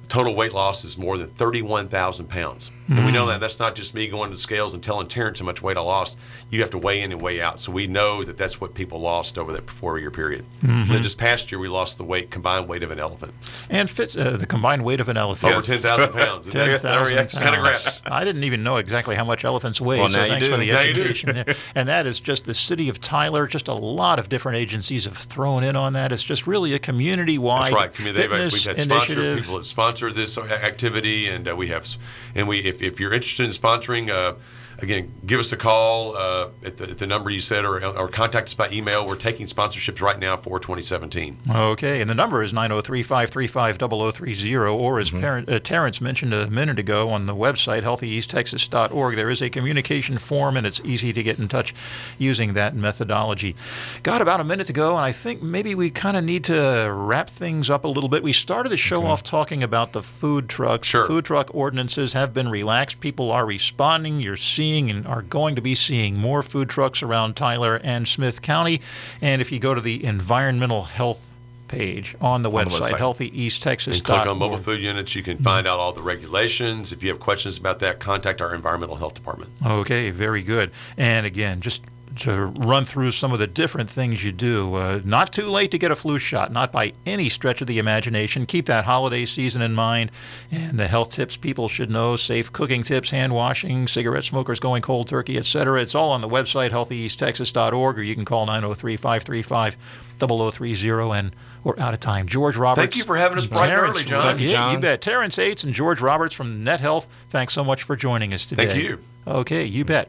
Total 0.08 0.34
weight 0.34 0.52
loss 0.52 0.84
is 0.84 0.98
more 0.98 1.16
than 1.16 1.28
31,000 1.28 2.26
pounds. 2.28 2.72
And 2.90 3.06
we 3.06 3.12
know 3.12 3.26
that 3.26 3.38
that's 3.40 3.58
not 3.60 3.76
just 3.76 3.94
me 3.94 4.08
going 4.08 4.30
to 4.30 4.36
the 4.36 4.42
scales 4.42 4.74
and 4.74 4.82
telling 4.82 5.06
Terrence 5.06 5.38
how 5.38 5.46
much 5.46 5.62
weight 5.62 5.76
I 5.76 5.80
lost. 5.80 6.18
You 6.50 6.60
have 6.60 6.70
to 6.70 6.78
weigh 6.78 7.00
in 7.02 7.12
and 7.12 7.22
weigh 7.22 7.40
out. 7.40 7.60
So 7.60 7.70
we 7.70 7.86
know 7.86 8.24
that 8.24 8.36
that's 8.36 8.60
what 8.60 8.74
people 8.74 8.98
lost 9.00 9.38
over 9.38 9.52
that 9.52 9.70
four-year 9.70 10.10
period. 10.10 10.44
And 10.62 10.88
then 10.88 11.02
this 11.02 11.14
past 11.14 11.52
year, 11.52 11.58
we 11.60 11.68
lost 11.68 11.98
the 11.98 12.04
weight 12.04 12.30
combined 12.30 12.68
weight 12.68 12.82
of 12.82 12.90
an 12.90 12.98
elephant, 12.98 13.32
and 13.68 13.88
fit, 13.88 14.16
uh, 14.16 14.36
the 14.36 14.46
combined 14.46 14.84
weight 14.84 14.98
of 15.00 15.08
an 15.08 15.16
elephant. 15.16 15.52
over 15.54 15.62
10,000 15.64 16.12
pounds. 16.12 16.46
Isn't 16.48 16.58
10,000 16.60 17.16
that's 17.16 17.34
pounds. 17.34 18.02
I 18.04 18.24
didn't 18.24 18.42
even 18.44 18.62
know 18.64 18.76
exactly 18.78 19.14
how 19.14 19.24
much 19.24 19.44
elephants 19.44 19.80
weigh, 19.80 20.00
Well, 20.00 20.10
so 20.10 20.18
now 20.18 20.24
you 20.24 20.30
thanks 20.30 20.46
do. 20.46 20.50
for 20.52 20.58
the 20.58 20.66
Now 20.72 20.82
do. 20.82 20.88
education 20.90 21.34
there. 21.34 21.54
And 21.76 21.88
that 21.88 22.06
is 22.06 22.18
just 22.20 22.44
the 22.46 22.54
city 22.54 22.88
of 22.88 23.00
Tyler. 23.00 23.46
Just 23.46 23.68
a 23.68 23.74
lot 23.74 24.18
of 24.18 24.28
different 24.28 24.58
agencies 24.58 25.04
have 25.04 25.16
thrown 25.16 25.62
in 25.62 25.76
on 25.76 25.92
that. 25.92 26.10
It's 26.10 26.22
just 26.24 26.46
really 26.46 26.74
a 26.74 26.78
community-wide 26.80 27.66
That's 27.66 27.72
right. 27.74 27.92
Community, 27.92 28.22
fitness 28.28 28.52
we've 28.52 28.64
had 28.64 28.80
sponsor 28.80 29.12
initiative. 29.12 29.38
people 29.38 29.58
that 29.58 29.64
sponsor 29.66 30.12
this 30.12 30.36
activity, 30.38 31.28
and 31.28 31.48
uh, 31.48 31.54
we 31.56 31.68
have, 31.68 31.86
and 32.34 32.48
we 32.48 32.60
if, 32.60 32.79
if 32.80 33.00
you're 33.00 33.12
interested 33.12 33.44
in 33.44 33.52
sponsoring, 33.52 34.10
uh, 34.10 34.34
again, 34.82 35.12
give 35.26 35.40
us 35.40 35.52
a 35.52 35.56
call 35.56 36.16
uh, 36.16 36.48
at, 36.64 36.76
the, 36.76 36.90
at 36.90 36.98
the 36.98 37.06
number 37.06 37.30
you 37.30 37.40
said, 37.40 37.64
or, 37.64 37.84
or 37.84 38.08
contact 38.08 38.48
us 38.48 38.54
by 38.54 38.70
email. 38.70 39.06
We're 39.06 39.16
taking 39.16 39.46
sponsorships 39.46 40.00
right 40.00 40.18
now 40.18 40.36
for 40.36 40.58
2017. 40.58 41.38
Okay, 41.54 42.00
and 42.00 42.08
the 42.08 42.14
number 42.14 42.42
is 42.42 42.52
903-535-0030, 42.52 44.80
or 44.80 44.98
as 44.98 45.10
parent, 45.10 45.48
uh, 45.48 45.58
Terrence 45.60 46.00
mentioned 46.00 46.34
a 46.34 46.50
minute 46.50 46.78
ago 46.78 47.10
on 47.10 47.26
the 47.26 47.34
website, 47.34 47.82
healthyeasttexas.org, 47.82 49.16
there 49.16 49.30
is 49.30 49.42
a 49.42 49.50
communication 49.50 50.18
form, 50.18 50.56
and 50.56 50.66
it's 50.66 50.80
easy 50.84 51.12
to 51.12 51.22
get 51.22 51.38
in 51.38 51.48
touch 51.48 51.74
using 52.18 52.54
that 52.54 52.74
methodology. 52.74 53.54
Got 54.02 54.22
about 54.22 54.40
a 54.40 54.44
minute 54.44 54.66
to 54.68 54.72
go, 54.72 54.96
and 54.96 55.04
I 55.04 55.12
think 55.12 55.42
maybe 55.42 55.74
we 55.74 55.90
kind 55.90 56.16
of 56.16 56.24
need 56.24 56.44
to 56.44 56.90
wrap 56.92 57.28
things 57.28 57.68
up 57.70 57.84
a 57.84 57.88
little 57.88 58.08
bit. 58.08 58.22
We 58.22 58.32
started 58.32 58.70
the 58.70 58.76
show 58.76 59.04
off 59.04 59.22
talking 59.22 59.62
about 59.62 59.92
the 59.92 60.02
food 60.02 60.48
trucks. 60.48 60.88
Sure. 60.88 61.06
Food 61.06 61.26
truck 61.26 61.54
ordinances 61.54 62.14
have 62.14 62.32
been 62.32 62.48
relaxed. 62.48 63.00
People 63.00 63.30
are 63.30 63.46
responding. 63.46 64.20
You're 64.20 64.36
seeing 64.36 64.69
and 64.78 65.06
are 65.06 65.22
going 65.22 65.56
to 65.56 65.60
be 65.60 65.74
seeing 65.74 66.16
more 66.16 66.42
food 66.42 66.68
trucks 66.68 67.02
around 67.02 67.34
Tyler 67.36 67.80
and 67.82 68.06
Smith 68.06 68.42
County. 68.42 68.80
And 69.20 69.40
if 69.40 69.50
you 69.50 69.58
go 69.58 69.74
to 69.74 69.80
the 69.80 70.04
environmental 70.04 70.84
health 70.84 71.34
page 71.68 72.16
on 72.20 72.42
the 72.42 72.50
On 72.50 72.64
the 72.64 72.70
website, 72.70 72.90
website. 72.92 73.30
healthyeasttexas.org. 73.30 73.94
And 73.94 74.04
click 74.04 74.26
on 74.26 74.38
mobile 74.38 74.58
food 74.58 74.80
units. 74.80 75.14
You 75.14 75.22
can 75.22 75.38
find 75.38 75.66
out 75.66 75.78
all 75.78 75.92
the 75.92 76.02
regulations. 76.02 76.92
If 76.92 77.02
you 77.02 77.10
have 77.10 77.20
questions 77.20 77.58
about 77.58 77.78
that, 77.80 78.00
contact 78.00 78.42
our 78.42 78.54
environmental 78.54 78.96
health 78.96 79.14
department. 79.14 79.50
Okay, 79.64 80.10
very 80.10 80.42
good. 80.42 80.72
And 80.96 81.26
again, 81.26 81.60
just 81.60 81.82
to 82.20 82.46
run 82.46 82.84
through 82.84 83.12
some 83.12 83.32
of 83.32 83.38
the 83.38 83.46
different 83.46 83.90
things 83.90 84.24
you 84.24 84.32
do. 84.32 84.74
Uh, 84.74 85.00
not 85.04 85.32
too 85.32 85.48
late 85.48 85.70
to 85.70 85.78
get 85.78 85.90
a 85.90 85.96
flu 85.96 86.18
shot, 86.18 86.52
not 86.52 86.70
by 86.72 86.92
any 87.06 87.28
stretch 87.28 87.60
of 87.60 87.66
the 87.66 87.78
imagination. 87.78 88.46
Keep 88.46 88.66
that 88.66 88.84
holiday 88.84 89.26
season 89.26 89.62
in 89.62 89.74
mind 89.74 90.10
and 90.50 90.78
the 90.78 90.88
health 90.88 91.12
tips 91.12 91.36
people 91.36 91.68
should 91.68 91.90
know, 91.90 92.16
safe 92.16 92.52
cooking 92.52 92.82
tips, 92.82 93.10
hand 93.10 93.34
washing, 93.34 93.88
cigarette 93.88 94.24
smokers 94.24 94.60
going 94.60 94.82
cold 94.82 95.08
turkey, 95.08 95.38
etc. 95.38 95.80
It's 95.80 95.94
all 95.94 96.12
on 96.12 96.20
the 96.20 96.28
website 96.28 96.70
healthyeasttexas.org 96.70 97.98
or 97.98 98.02
you 98.02 98.14
can 98.14 98.24
call 98.24 98.46
903-535 98.46 99.76
0030 100.18 101.18
and 101.18 101.36
we're 101.64 101.78
out 101.78 101.94
of 101.94 102.00
time. 102.00 102.26
George 102.26 102.56
Roberts. 102.56 102.80
Thank 102.80 102.96
you 102.96 103.04
for 103.04 103.16
having 103.16 103.38
us 103.38 103.46
bright 103.46 103.64
and 103.64 103.70
Terrence, 103.70 103.96
early, 103.96 104.04
John. 104.04 104.22
Thank 104.22 104.40
you, 104.40 104.50
John. 104.50 104.74
you 104.74 104.80
bet. 104.80 105.00
Terrence 105.00 105.38
Aites 105.38 105.64
and 105.64 105.74
George 105.74 106.00
Roberts 106.00 106.34
from 106.34 106.64
Net 106.64 106.80
Health, 106.80 107.08
thanks 107.28 107.52
so 107.54 107.64
much 107.64 107.82
for 107.82 107.96
joining 107.96 108.32
us 108.32 108.46
today. 108.46 108.66
Thank 108.66 108.82
you. 108.82 109.00
Okay, 109.26 109.64
you 109.64 109.84
bet. 109.84 110.08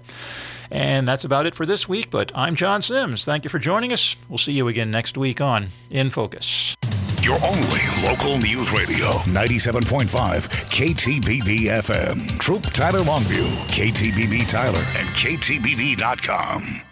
And 0.71 1.07
that's 1.07 1.25
about 1.25 1.45
it 1.45 1.53
for 1.53 1.65
this 1.65 1.89
week, 1.89 2.09
but 2.09 2.31
I'm 2.33 2.55
John 2.55 2.81
Sims. 2.81 3.25
Thank 3.25 3.43
you 3.43 3.49
for 3.49 3.59
joining 3.59 3.91
us. 3.91 4.15
We'll 4.29 4.37
see 4.37 4.53
you 4.53 4.69
again 4.69 4.89
next 4.89 5.17
week 5.17 5.41
on 5.41 5.67
In 5.89 6.09
Focus. 6.09 6.75
Your 7.21 7.37
only 7.45 7.81
local 8.03 8.37
news 8.39 8.71
radio, 8.71 9.09
97.5 9.27 10.47
KTBB 10.71 11.65
FM. 11.67 12.39
Troup 12.39 12.63
Tyler 12.63 13.01
Longview, 13.01 13.47
KTBB 13.67 14.49
Tyler, 14.49 14.83
and 14.97 15.07
KTBB.com. 15.09 16.90